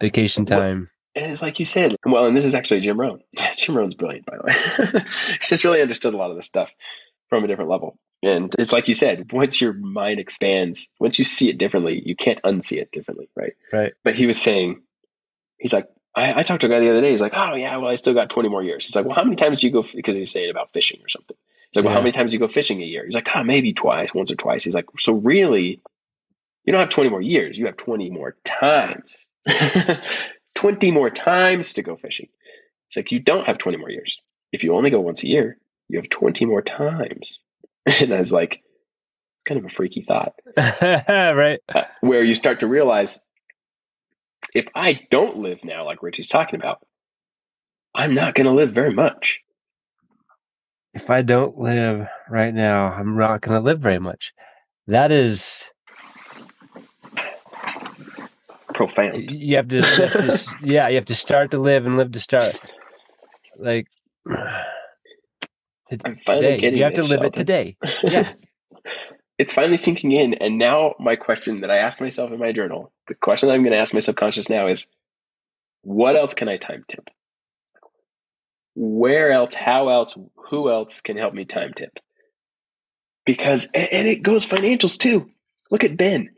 vacation 0.00 0.46
time. 0.46 0.88
And 1.16 1.32
it's 1.32 1.42
like 1.42 1.58
you 1.58 1.64
said, 1.64 1.96
well, 2.06 2.26
and 2.26 2.36
this 2.36 2.44
is 2.44 2.54
actually 2.54 2.80
Jim 2.80 3.00
Rohn. 3.00 3.20
Jim 3.56 3.76
Rohn's 3.76 3.94
brilliant, 3.94 4.26
by 4.26 4.36
the 4.36 4.44
way. 4.44 5.02
He's 5.40 5.48
just 5.48 5.64
really 5.64 5.82
understood 5.82 6.14
a 6.14 6.16
lot 6.16 6.30
of 6.30 6.36
this 6.36 6.46
stuff 6.46 6.72
from 7.28 7.42
a 7.42 7.48
different 7.48 7.68
level. 7.68 7.98
And 8.22 8.54
it's 8.60 8.72
like 8.72 8.86
you 8.86 8.94
said, 8.94 9.32
once 9.32 9.60
your 9.60 9.72
mind 9.72 10.20
expands, 10.20 10.86
once 11.00 11.18
you 11.18 11.24
see 11.24 11.48
it 11.50 11.58
differently, 11.58 12.00
you 12.06 12.14
can't 12.14 12.40
unsee 12.42 12.78
it 12.78 12.92
differently, 12.92 13.28
right? 13.34 13.54
Right. 13.72 13.92
But 14.04 14.14
he 14.14 14.28
was 14.28 14.40
saying, 14.40 14.82
he's 15.58 15.72
like, 15.72 15.88
I, 16.14 16.34
I 16.34 16.42
talked 16.44 16.60
to 16.60 16.68
a 16.68 16.70
guy 16.70 16.78
the 16.78 16.90
other 16.90 17.00
day. 17.00 17.10
He's 17.10 17.20
like, 17.20 17.34
oh, 17.34 17.54
yeah, 17.56 17.76
well, 17.78 17.90
I 17.90 17.96
still 17.96 18.14
got 18.14 18.30
20 18.30 18.48
more 18.48 18.62
years. 18.62 18.86
He's 18.86 18.94
like, 18.94 19.04
well, 19.04 19.16
how 19.16 19.24
many 19.24 19.36
times 19.36 19.60
do 19.60 19.66
you 19.66 19.72
go? 19.72 19.82
Because 19.82 20.16
he's 20.16 20.30
saying 20.30 20.50
about 20.50 20.72
fishing 20.72 21.00
or 21.02 21.08
something. 21.08 21.36
He's 21.70 21.76
like, 21.76 21.84
well, 21.84 21.94
how 21.94 22.00
many 22.00 22.12
times 22.12 22.30
do 22.30 22.36
you 22.36 22.40
go 22.40 22.48
fishing 22.48 22.82
a 22.82 22.86
year? 22.86 23.04
He's 23.04 23.14
like, 23.14 23.28
ah, 23.34 23.42
maybe 23.42 23.74
twice, 23.74 24.14
once 24.14 24.30
or 24.30 24.36
twice. 24.36 24.64
He's 24.64 24.74
like, 24.74 24.86
so 24.98 25.14
really, 25.14 25.80
you 26.64 26.72
don't 26.72 26.80
have 26.80 26.88
20 26.88 27.10
more 27.10 27.20
years. 27.20 27.58
You 27.58 27.66
have 27.66 27.76
20 27.76 28.10
more 28.10 28.36
times. 28.44 29.26
20 30.54 30.92
more 30.92 31.10
times 31.10 31.74
to 31.74 31.82
go 31.82 31.96
fishing. 31.96 32.28
It's 32.88 32.96
like, 32.96 33.12
you 33.12 33.20
don't 33.20 33.46
have 33.46 33.58
20 33.58 33.78
more 33.78 33.90
years. 33.90 34.18
If 34.50 34.64
you 34.64 34.74
only 34.74 34.90
go 34.90 35.00
once 35.00 35.22
a 35.22 35.28
year, 35.28 35.58
you 35.88 35.98
have 35.98 36.08
20 36.08 36.44
more 36.46 36.62
times. 36.62 37.40
And 38.02 38.12
I 38.12 38.20
was 38.20 38.32
like, 38.32 38.56
it's 38.56 39.44
kind 39.46 39.58
of 39.58 39.64
a 39.64 39.70
freaky 39.70 40.02
thought 40.02 40.34
right. 40.58 41.58
uh, 41.74 41.84
where 42.02 42.22
you 42.22 42.34
start 42.34 42.60
to 42.60 42.66
realize 42.66 43.18
if 44.54 44.66
I 44.74 45.00
don't 45.10 45.38
live 45.38 45.64
now, 45.64 45.86
like 45.86 46.02
Richie's 46.02 46.28
talking 46.28 46.60
about, 46.60 46.86
I'm 47.94 48.14
not 48.14 48.34
going 48.34 48.46
to 48.46 48.52
live 48.52 48.72
very 48.72 48.92
much. 48.92 49.40
If 50.98 51.10
I 51.10 51.22
don't 51.22 51.56
live 51.56 52.08
right 52.28 52.52
now, 52.52 52.90
I'm 52.90 53.16
not 53.16 53.40
going 53.40 53.56
to 53.56 53.64
live 53.64 53.78
very 53.78 54.00
much. 54.00 54.32
That 54.88 55.12
is, 55.12 55.62
Profound. 58.74 59.30
you 59.30 59.54
have 59.58 59.68
to, 59.68 59.76
you 59.76 59.82
have 59.82 60.12
to 60.12 60.56
yeah, 60.64 60.88
you 60.88 60.96
have 60.96 61.04
to 61.04 61.14
start 61.14 61.52
to 61.52 61.60
live 61.60 61.86
and 61.86 61.96
live 61.96 62.10
to 62.12 62.20
start. 62.20 62.60
Like 63.56 63.86
t- 64.26 65.98
I'm 66.04 66.18
finally 66.26 66.56
today, 66.58 66.76
you 66.76 66.82
have 66.82 66.94
to 66.94 67.04
live 67.04 67.22
it 67.22 67.32
today. 67.32 67.76
Yeah. 68.02 68.32
it's 69.38 69.54
finally 69.54 69.76
sinking 69.76 70.10
in. 70.10 70.34
And 70.34 70.58
now, 70.58 70.96
my 70.98 71.14
question 71.14 71.60
that 71.60 71.70
I 71.70 71.76
asked 71.78 72.00
myself 72.00 72.32
in 72.32 72.40
my 72.40 72.50
journal, 72.50 72.90
the 73.06 73.14
question 73.14 73.50
I'm 73.50 73.62
going 73.62 73.72
to 73.72 73.78
ask 73.78 73.94
my 73.94 74.00
subconscious 74.00 74.48
now 74.48 74.66
is 74.66 74.88
what 75.82 76.16
else 76.16 76.34
can 76.34 76.48
I 76.48 76.56
time 76.56 76.84
tip? 76.88 77.08
Where 78.80 79.32
else, 79.32 79.54
how 79.56 79.88
else, 79.88 80.16
who 80.50 80.70
else 80.70 81.00
can 81.00 81.16
help 81.16 81.34
me 81.34 81.44
time 81.44 81.72
tip? 81.74 81.98
Because, 83.26 83.64
and 83.74 84.06
it 84.06 84.22
goes 84.22 84.46
financials 84.46 84.96
too. 84.96 85.30
Look 85.68 85.82
at 85.82 85.96
Ben. 85.96 86.30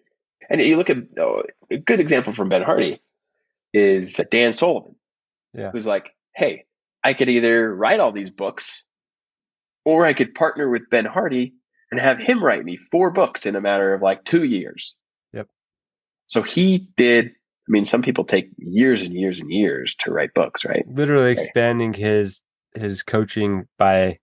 And 0.48 0.62
you 0.62 0.79
look 0.79 0.88
at 0.88 0.96
oh, 1.18 1.42
a 1.70 1.76
good 1.76 2.00
example 2.00 2.33
from 2.33 2.48
Ben 2.48 2.62
Hardy 2.62 3.03
is 3.74 4.18
Dan 4.31 4.55
Sullivan, 4.55 4.96
Yeah. 5.53 5.70
who's 5.70 5.87
like, 5.87 6.11
hey, 6.35 6.64
I 7.05 7.12
could 7.12 7.29
either 7.29 7.72
write 7.74 8.00
all 8.00 8.11
these 8.11 8.31
books 8.31 8.85
or 9.85 10.07
I 10.07 10.14
could 10.14 10.35
partner 10.35 10.66
with 10.66 10.88
Ben 10.90 11.05
Hardy 11.05 11.53
and 11.90 12.00
have 12.00 12.18
him 12.18 12.42
write 12.42 12.64
me 12.64 12.79
four 12.79 13.11
books 13.11 13.44
in 13.44 13.55
a 13.55 13.61
matter 13.61 13.92
of 13.92 14.00
like 14.00 14.24
two 14.24 14.44
years. 14.44 14.94
Yep. 15.35 15.48
So 16.24 16.42
he 16.42 16.79
did. 16.96 17.33
I 17.68 17.70
mean, 17.70 17.85
some 17.85 18.03
people 18.03 18.25
take 18.25 18.51
years 18.59 19.05
and 19.05 19.14
years 19.14 19.40
and 19.40 19.51
years 19.51 19.94
to 20.01 20.11
write 20.11 20.35
books, 20.35 20.64
right? 20.64 20.85
Literally 20.88 21.33
expanding 21.33 21.92
his 21.92 22.42
his 22.75 23.03
coaching 23.03 23.66
by 23.79 24.18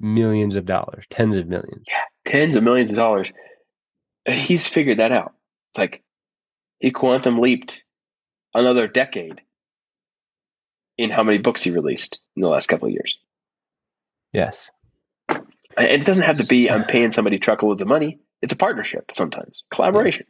millions 0.00 0.56
of 0.56 0.64
dollars, 0.64 1.04
tens 1.10 1.36
of 1.36 1.48
millions. 1.48 1.84
Yeah, 1.88 2.02
Tens 2.24 2.56
of 2.56 2.62
millions 2.62 2.90
of 2.90 2.96
dollars. 2.96 3.32
He's 4.26 4.68
figured 4.68 4.98
that 4.98 5.12
out. 5.12 5.34
It's 5.70 5.78
like 5.78 6.02
he 6.78 6.90
quantum 6.90 7.40
leaped 7.40 7.84
another 8.54 8.86
decade 8.86 9.40
in 10.96 11.10
how 11.10 11.22
many 11.22 11.38
books 11.38 11.62
he 11.62 11.70
released 11.70 12.18
in 12.36 12.42
the 12.42 12.48
last 12.48 12.66
couple 12.68 12.86
of 12.86 12.92
years. 12.92 13.18
Yes. 14.32 14.70
And 15.28 15.46
it 15.76 16.04
doesn't 16.04 16.24
have 16.24 16.38
to 16.38 16.46
be 16.46 16.70
I'm 16.70 16.84
paying 16.88 17.12
somebody 17.12 17.38
truckloads 17.38 17.82
of 17.82 17.88
money. 17.88 18.18
It's 18.42 18.52
a 18.52 18.56
partnership 18.56 19.06
sometimes, 19.12 19.64
collaboration. 19.70 20.26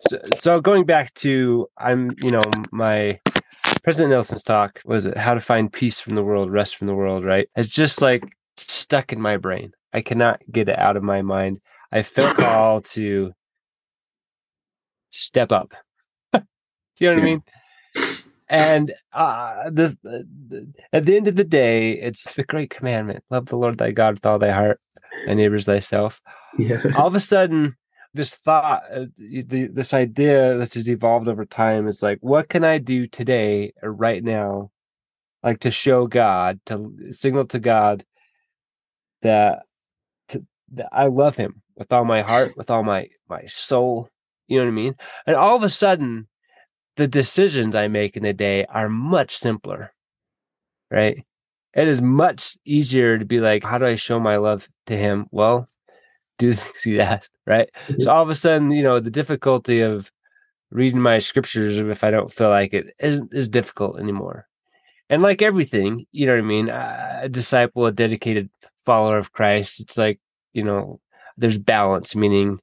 So, 0.00 0.18
so 0.38 0.60
going 0.60 0.84
back 0.84 1.12
to 1.14 1.68
I'm, 1.78 2.10
you 2.22 2.30
know, 2.30 2.42
my 2.72 3.18
President 3.82 4.12
Nelson's 4.12 4.42
talk 4.42 4.80
was 4.84 5.06
it 5.06 5.16
how 5.16 5.34
to 5.34 5.40
find 5.40 5.72
peace 5.72 6.00
from 6.00 6.14
the 6.14 6.24
world, 6.24 6.50
rest 6.50 6.76
from 6.76 6.86
the 6.86 6.94
world, 6.94 7.24
right? 7.24 7.48
It's 7.56 7.68
just 7.68 8.02
like 8.02 8.24
stuck 8.56 9.12
in 9.12 9.20
my 9.20 9.36
brain. 9.36 9.72
I 9.92 10.02
cannot 10.02 10.40
get 10.50 10.68
it 10.68 10.78
out 10.78 10.96
of 10.96 11.02
my 11.02 11.22
mind. 11.22 11.60
I 11.92 12.02
feel 12.02 12.30
called 12.34 12.84
to 12.86 13.32
step 15.10 15.52
up. 15.52 15.72
Do 16.32 16.40
you 17.00 17.08
know 17.08 17.14
what 17.14 17.22
I 17.22 17.24
mean? 17.24 17.42
And 18.48 18.92
uh, 19.12 19.70
this, 19.70 19.96
uh, 20.08 20.18
at 20.92 21.04
the 21.04 21.16
end 21.16 21.26
of 21.26 21.34
the 21.36 21.44
day, 21.44 21.92
it's 21.92 22.34
the 22.34 22.44
great 22.44 22.70
commandment: 22.70 23.24
love 23.30 23.46
the 23.46 23.56
Lord 23.56 23.78
thy 23.78 23.90
God 23.90 24.14
with 24.14 24.26
all 24.26 24.38
thy 24.38 24.52
heart, 24.52 24.80
and 25.26 25.38
neighbors 25.38 25.66
thyself 25.66 26.20
Yeah. 26.58 26.80
all 26.94 27.06
of 27.06 27.14
a 27.14 27.20
sudden 27.20 27.76
this 28.16 28.34
thought 28.34 28.82
uh, 28.92 29.06
this 29.16 29.94
idea 29.94 30.56
this 30.56 30.74
has 30.74 30.88
evolved 30.88 31.28
over 31.28 31.44
time 31.44 31.86
is 31.86 32.02
like 32.02 32.18
what 32.20 32.48
can 32.48 32.64
i 32.64 32.78
do 32.78 33.06
today 33.06 33.72
or 33.82 33.92
right 33.92 34.24
now 34.24 34.70
like 35.42 35.60
to 35.60 35.70
show 35.70 36.06
god 36.06 36.58
to 36.66 36.92
signal 37.10 37.46
to 37.46 37.58
god 37.58 38.04
that 39.22 39.62
to, 40.28 40.44
that 40.72 40.88
i 40.92 41.06
love 41.06 41.36
him 41.36 41.62
with 41.76 41.92
all 41.92 42.04
my 42.04 42.22
heart 42.22 42.56
with 42.56 42.70
all 42.70 42.82
my 42.82 43.08
my 43.28 43.44
soul 43.46 44.08
you 44.48 44.58
know 44.58 44.64
what 44.64 44.70
i 44.70 44.74
mean? 44.74 44.94
And 45.26 45.34
all 45.36 45.56
of 45.56 45.62
a 45.62 45.70
sudden 45.70 46.28
the 46.96 47.08
decisions 47.08 47.74
i 47.74 47.88
make 47.88 48.16
in 48.16 48.24
a 48.24 48.32
day 48.32 48.64
are 48.66 48.88
much 48.88 49.36
simpler 49.36 49.92
right? 50.90 51.24
It 51.74 51.88
is 51.88 52.00
much 52.00 52.56
easier 52.64 53.18
to 53.18 53.24
be 53.24 53.40
like 53.40 53.62
how 53.62 53.78
do 53.78 53.86
i 53.86 53.94
show 53.94 54.18
my 54.18 54.36
love 54.36 54.68
to 54.86 54.96
him? 54.96 55.26
Well 55.30 55.68
do 56.38 56.50
the 56.50 56.56
things 56.60 56.82
he 56.82 57.00
asked, 57.00 57.32
right? 57.46 57.70
So 57.86 57.92
mm-hmm. 57.92 58.10
all 58.10 58.22
of 58.22 58.30
a 58.30 58.34
sudden, 58.34 58.70
you 58.70 58.82
know, 58.82 59.00
the 59.00 59.10
difficulty 59.10 59.80
of 59.80 60.10
reading 60.70 61.00
my 61.00 61.18
scriptures 61.18 61.78
if 61.78 62.04
I 62.04 62.10
don't 62.10 62.32
feel 62.32 62.50
like 62.50 62.74
it 62.74 62.94
isn't 62.98 63.32
is 63.32 63.48
difficult 63.48 63.98
anymore. 63.98 64.46
And 65.08 65.22
like 65.22 65.40
everything, 65.40 66.06
you 66.12 66.26
know 66.26 66.32
what 66.32 66.40
I 66.40 66.42
mean? 66.42 66.68
A 66.68 67.28
disciple, 67.30 67.86
a 67.86 67.92
dedicated 67.92 68.50
follower 68.84 69.18
of 69.18 69.32
Christ, 69.32 69.80
it's 69.80 69.96
like, 69.96 70.18
you 70.52 70.64
know, 70.64 71.00
there's 71.36 71.58
balance, 71.58 72.16
meaning 72.16 72.58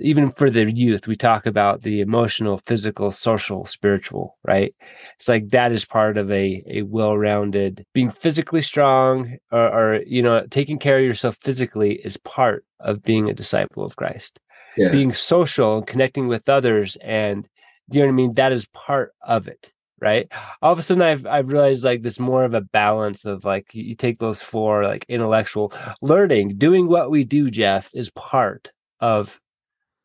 even 0.00 0.28
for 0.28 0.50
the 0.50 0.70
youth, 0.70 1.06
we 1.06 1.16
talk 1.16 1.46
about 1.46 1.82
the 1.82 2.00
emotional, 2.00 2.58
physical, 2.58 3.12
social, 3.12 3.64
spiritual, 3.66 4.36
right? 4.44 4.74
It's 5.14 5.28
like 5.28 5.50
that 5.50 5.72
is 5.72 5.84
part 5.84 6.18
of 6.18 6.30
a 6.30 6.62
a 6.66 6.82
well-rounded 6.82 7.86
being 7.94 8.10
physically 8.10 8.62
strong 8.62 9.36
or, 9.52 9.68
or 9.68 10.02
you 10.06 10.22
know, 10.22 10.44
taking 10.50 10.78
care 10.78 10.98
of 10.98 11.04
yourself 11.04 11.36
physically 11.42 11.94
is 12.04 12.16
part 12.16 12.64
of 12.80 13.02
being 13.02 13.30
a 13.30 13.34
disciple 13.34 13.84
of 13.84 13.96
Christ. 13.96 14.40
Yeah. 14.76 14.90
Being 14.90 15.12
social 15.12 15.78
and 15.78 15.86
connecting 15.86 16.28
with 16.28 16.48
others 16.48 16.96
and 17.02 17.46
you 17.92 18.00
know 18.00 18.06
what 18.06 18.12
I 18.12 18.16
mean? 18.16 18.34
That 18.34 18.52
is 18.52 18.66
part 18.66 19.12
of 19.22 19.48
it. 19.48 19.72
Right. 20.00 20.32
All 20.62 20.72
of 20.72 20.78
a 20.78 20.82
sudden 20.82 21.02
I've 21.02 21.26
I've 21.26 21.52
realized 21.52 21.84
like 21.84 22.02
this 22.02 22.18
more 22.18 22.44
of 22.44 22.54
a 22.54 22.62
balance 22.62 23.26
of 23.26 23.44
like 23.44 23.66
you 23.72 23.94
take 23.94 24.18
those 24.18 24.40
four 24.42 24.82
like 24.82 25.04
intellectual 25.08 25.72
learning, 26.00 26.56
doing 26.56 26.88
what 26.88 27.10
we 27.10 27.22
do, 27.22 27.50
Jeff, 27.50 27.90
is 27.94 28.10
part 28.10 28.72
of 29.00 29.38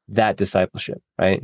that 0.10 0.38
discipleship, 0.38 1.02
right? 1.18 1.44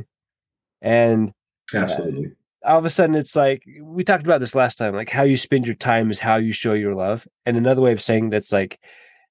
And 0.80 1.32
Absolutely. 1.74 2.26
Uh, 2.26 2.30
all 2.64 2.78
of 2.78 2.84
a 2.84 2.90
sudden 2.90 3.14
it's 3.14 3.34
like 3.34 3.64
we 3.82 4.04
talked 4.04 4.24
about 4.24 4.40
this 4.40 4.54
last 4.54 4.76
time 4.76 4.94
like 4.94 5.10
how 5.10 5.22
you 5.22 5.36
spend 5.36 5.66
your 5.66 5.74
time 5.74 6.10
is 6.10 6.18
how 6.18 6.36
you 6.36 6.52
show 6.52 6.74
your 6.74 6.94
love 6.94 7.26
and 7.44 7.56
another 7.56 7.80
way 7.80 7.92
of 7.92 8.00
saying 8.00 8.30
that's 8.30 8.52
like 8.52 8.78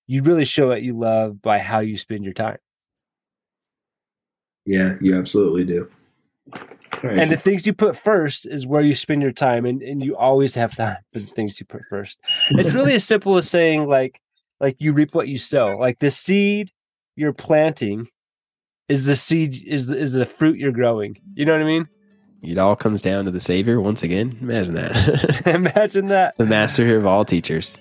you 0.08 0.24
really 0.24 0.46
show 0.46 0.68
what 0.68 0.82
you 0.82 0.98
love 0.98 1.42
by 1.42 1.60
how 1.60 1.80
you 1.80 1.98
spend 1.98 2.24
your 2.24 2.34
time 2.34 2.58
Yeah, 4.66 4.96
you 5.00 5.16
absolutely 5.18 5.64
do. 5.64 5.90
And 7.04 7.32
the 7.32 7.38
things 7.38 7.66
you 7.66 7.74
put 7.74 7.96
first 7.96 8.46
is 8.46 8.68
where 8.68 8.82
you 8.82 8.94
spend 8.94 9.22
your 9.22 9.32
time 9.32 9.66
and, 9.66 9.82
and 9.82 10.04
you 10.04 10.16
always 10.16 10.54
have 10.56 10.76
time 10.76 10.98
for 11.12 11.20
the 11.20 11.26
things 11.26 11.60
you 11.60 11.66
put 11.66 11.82
first 11.90 12.20
it's 12.50 12.76
really 12.76 12.94
as 12.94 13.06
simple 13.06 13.38
as 13.38 13.50
saying 13.50 13.88
like 13.88 14.22
like 14.60 14.76
you 14.80 14.94
reap 14.94 15.16
what 15.16 15.28
you 15.28 15.38
sow 15.38 15.78
like 15.78 16.00
the 16.00 16.12
seed 16.12 16.70
you're 17.16 17.34
planting 17.34 18.08
is 18.92 19.06
the 19.06 19.16
seed 19.16 19.64
is 19.66 19.88
the, 19.88 19.98
is 19.98 20.14
the 20.14 20.26
fruit 20.26 20.58
you're 20.58 20.72
growing 20.72 21.18
you 21.36 21.46
know 21.46 21.54
what 21.54 21.62
i 21.62 21.66
mean 21.66 21.88
it 22.42 22.58
all 22.58 22.76
comes 22.76 23.02
down 23.02 23.26
to 23.26 23.32
the 23.32 23.40
Savior 23.40 23.80
once 23.80 24.02
again. 24.02 24.36
Imagine 24.42 24.74
that. 24.74 25.44
imagine 25.46 26.08
that 26.08 26.36
the 26.38 26.46
master 26.46 26.98
of 26.98 27.06
all 27.06 27.24
teachers. 27.24 27.78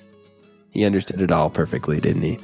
He 0.70 0.84
understood 0.84 1.20
it 1.20 1.32
all 1.32 1.50
perfectly, 1.50 1.98
didn't 1.98 2.22
he? 2.22 2.38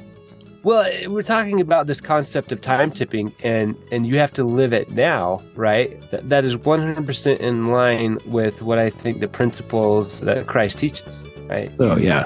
Well, 0.63 0.89
we're 1.09 1.23
talking 1.23 1.61
about 1.61 1.87
this 1.87 2.01
concept 2.01 2.51
of 2.51 2.59
time 2.59 2.89
tipping, 2.89 3.33
and 3.43 3.75
and 3.91 4.07
you 4.07 4.17
have 4.17 4.33
to 4.33 4.43
live 4.43 4.73
it 4.73 4.89
now, 4.89 5.41
right? 5.53 6.01
That, 6.09 6.27
that 6.29 6.43
is 6.43 6.57
100% 6.57 7.37
in 7.37 7.67
line 7.67 8.17
with 8.25 8.61
what 8.63 8.79
I 8.79 8.89
think 8.89 9.19
the 9.19 9.27
principles 9.27 10.21
that 10.21 10.47
Christ 10.47 10.79
teaches, 10.79 11.23
right? 11.47 11.71
Oh, 11.79 11.97
yeah. 11.97 12.25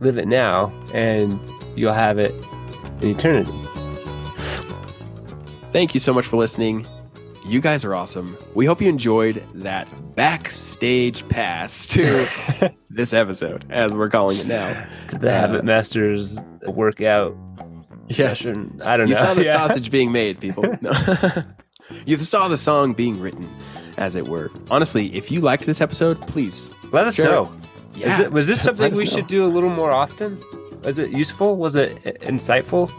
Live 0.00 0.16
it 0.16 0.26
now, 0.26 0.72
and 0.94 1.38
you'll 1.76 1.92
have 1.92 2.18
it 2.18 2.34
in 3.02 3.10
eternity. 3.10 3.52
Thank 5.72 5.94
you 5.94 6.00
so 6.00 6.12
much 6.12 6.26
for 6.26 6.36
listening. 6.36 6.86
You 7.46 7.60
guys 7.60 7.84
are 7.84 7.94
awesome. 7.94 8.36
We 8.54 8.66
hope 8.66 8.80
you 8.80 8.88
enjoyed 8.88 9.42
that 9.54 9.88
backstage 10.16 11.26
pass 11.28 11.86
to 11.88 12.28
this 12.90 13.12
episode, 13.12 13.64
as 13.70 13.92
we're 13.92 14.10
calling 14.10 14.38
it 14.38 14.46
now. 14.46 14.86
The 15.10 15.28
uh, 15.28 15.30
Habit 15.30 15.64
Masters 15.64 16.38
workout 16.66 17.36
Yes. 18.08 18.40
session. 18.40 18.80
I 18.84 18.96
don't 18.96 19.06
You 19.08 19.14
know. 19.14 19.20
You 19.20 19.26
saw 19.26 19.34
the 19.34 19.44
Yeah. 19.44 19.68
sausage 19.68 19.90
being 19.90 20.10
made, 20.12 20.40
people. 20.40 20.64
No. 20.82 20.90
you 22.04 22.16
saw 22.18 22.48
the 22.48 22.56
song 22.56 22.92
being 22.92 23.20
written, 23.20 23.48
as 23.96 24.14
it 24.16 24.26
were. 24.28 24.50
Honestly, 24.70 25.14
if 25.14 25.30
you 25.30 25.40
liked 25.40 25.64
this 25.66 25.80
episode, 25.80 26.20
please. 26.26 26.70
Let 26.92 27.06
us 27.06 27.18
know. 27.18 27.52
Yeah, 27.94 28.14
Is 28.14 28.20
it, 28.20 28.32
was 28.32 28.46
this 28.48 28.62
something 28.62 28.92
we 28.94 29.04
know. 29.04 29.10
should 29.10 29.26
do 29.28 29.44
a 29.44 29.48
little 29.48 29.70
more 29.70 29.90
often? 29.92 30.42
Was 30.84 30.98
it 30.98 31.10
useful? 31.10 31.56
Was 31.56 31.74
it 31.76 32.02
insightful? 32.22 32.90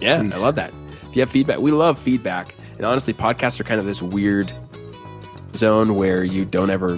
Yeah, 0.00 0.18
I 0.20 0.38
love 0.38 0.54
that. 0.56 0.72
You 1.18 1.22
have 1.22 1.30
feedback, 1.30 1.58
we 1.58 1.72
love 1.72 1.98
feedback. 1.98 2.54
And 2.76 2.86
honestly, 2.86 3.12
podcasts 3.12 3.58
are 3.58 3.64
kind 3.64 3.80
of 3.80 3.86
this 3.86 4.00
weird 4.00 4.52
zone 5.56 5.96
where 5.96 6.22
you 6.22 6.44
don't 6.44 6.70
ever 6.70 6.96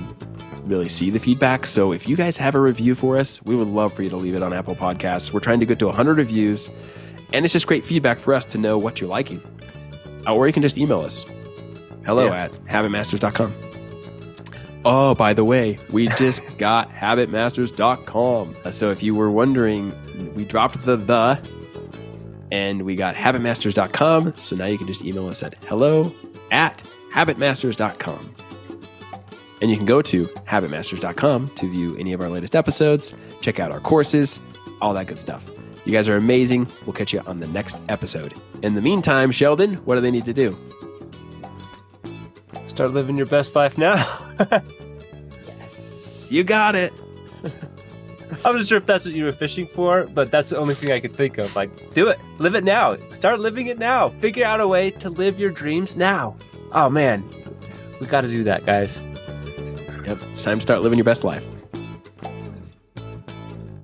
really 0.65 0.91
see 0.91 1.09
the 1.09 1.19
feedback. 1.19 1.65
So 1.65 1.93
if 1.93 2.07
you 2.07 2.17
guys 2.17 2.37
have 2.37 2.55
a 2.55 2.61
review 2.61 2.95
for 2.95 3.17
us, 3.17 3.43
we 3.45 3.57
would 3.57 3.69
love 3.69 3.95
for 3.95 4.03
you 4.03 4.11
to 4.11 4.19
leave 4.19 4.35
it 4.35 4.43
on 4.43 4.53
Apple 4.53 4.77
Podcasts. 4.77 5.33
We're 5.33 5.41
trying 5.41 5.61
to 5.61 5.65
get 5.65 5.79
to 5.79 5.87
100 5.87 6.19
reviews, 6.19 6.69
and 7.33 7.47
it's 7.47 7.53
just 7.55 7.67
great 7.67 7.83
feedback 7.87 8.19
for 8.19 8.35
us 8.35 8.45
to 8.45 8.59
know 8.59 8.77
what 8.77 9.01
you're 9.01 9.09
liking. 9.09 9.41
Uh, 10.27 10.35
Or 10.35 10.47
you 10.47 10.53
can 10.53 10.61
just 10.63 10.77
email 10.77 11.01
us. 11.01 11.25
Hello 12.05 12.27
Yeah. 12.27 12.45
at 12.45 12.53
habitmasters.com. 12.67 13.55
Oh, 14.85 15.15
by 15.15 15.33
the 15.33 15.45
way, 15.45 15.79
we 15.89 16.09
just 16.19 16.43
got 16.59 16.91
habitmasters.com. 16.93 18.55
Uh, 18.67 18.71
So 18.71 18.91
if 18.91 19.03
you 19.03 19.15
were 19.15 19.31
wondering, 19.31 19.95
we 20.37 20.45
dropped 20.45 20.85
the 20.85 20.97
the 20.99 21.39
and 22.53 22.83
we 22.83 22.97
got 22.97 23.15
habitmasters.com. 23.15 24.37
So 24.37 24.57
now 24.57 24.67
you 24.67 24.79
can 24.79 24.87
just 24.87 25.05
email 25.05 25.29
us 25.29 25.43
at 25.43 25.55
hello 25.65 26.15
at 26.51 26.83
habitmasters.com. 27.13 28.35
And 29.63 29.71
you 29.71 29.77
can 29.77 29.87
go 29.87 30.01
to 30.03 30.25
habitmasters.com 30.27 31.51
to 31.57 31.71
view 31.71 31.97
any 31.97 32.13
of 32.13 32.21
our 32.21 32.29
latest 32.31 32.57
episodes, 32.57 33.15
check 33.43 33.61
out 33.61 33.71
our 33.71 33.81
courses, 33.81 34.41
all 34.81 34.95
that 34.95 35.07
good 35.07 35.19
stuff. 35.19 35.45
You 35.85 35.93
guys 35.93 36.09
are 36.09 36.17
amazing. 36.17 36.67
We'll 36.87 36.93
catch 36.95 37.13
you 37.13 37.21
on 37.21 37.41
the 37.41 37.47
next 37.49 37.79
episode. 37.89 38.35
In 38.63 38.75
the 38.75 38.83
meantime, 38.83 39.31
Sheldon, 39.31 39.75
what 39.85 39.97
do 39.97 40.01
they 40.01 40.11
need 40.11 40.25
to 40.27 40.33
do? 40.33 40.59
Start 42.69 42.93
living 42.93 43.17
your 43.17 43.27
best 43.27 43.55
life 43.55 43.77
now. 43.79 44.07
Yes. 45.47 46.29
You 46.31 46.45
got 46.45 46.75
it. 46.75 46.93
I 48.45 48.51
wasn't 48.51 48.69
sure 48.69 48.79
if 48.79 48.87
that's 48.87 49.05
what 49.05 49.15
you 49.15 49.25
were 49.25 49.33
fishing 49.33 49.67
for, 49.67 50.05
but 50.05 50.31
that's 50.31 50.51
the 50.51 50.57
only 50.57 50.75
thing 50.75 50.93
I 50.93 51.01
could 51.01 51.15
think 51.15 51.39
of. 51.39 51.55
Like, 51.57 51.93
do 51.95 52.09
it. 52.09 52.19
Live 52.39 52.55
it 52.55 52.65
now. 52.65 52.97
Start 53.13 53.41
living 53.41 53.67
it 53.67 53.79
now. 53.79 54.11
Figure 54.21 54.45
out 54.45 54.61
a 54.61 54.69
way 54.69 54.91
to 54.93 55.11
live 55.11 55.39
your 55.39 55.51
dreams 55.51 55.97
now. 55.97 56.37
Oh, 56.73 56.89
man. 56.89 57.29
We 58.01 58.07
got 58.07 58.23
to 58.23 58.29
do 58.29 58.45
that, 58.45 58.65
guys. 58.65 59.01
Yep. 60.07 60.19
It's 60.31 60.43
time 60.43 60.59
to 60.59 60.63
start 60.63 60.83
living 60.83 60.99
your 60.99 61.05
best 61.05 61.25
life. 61.25 61.45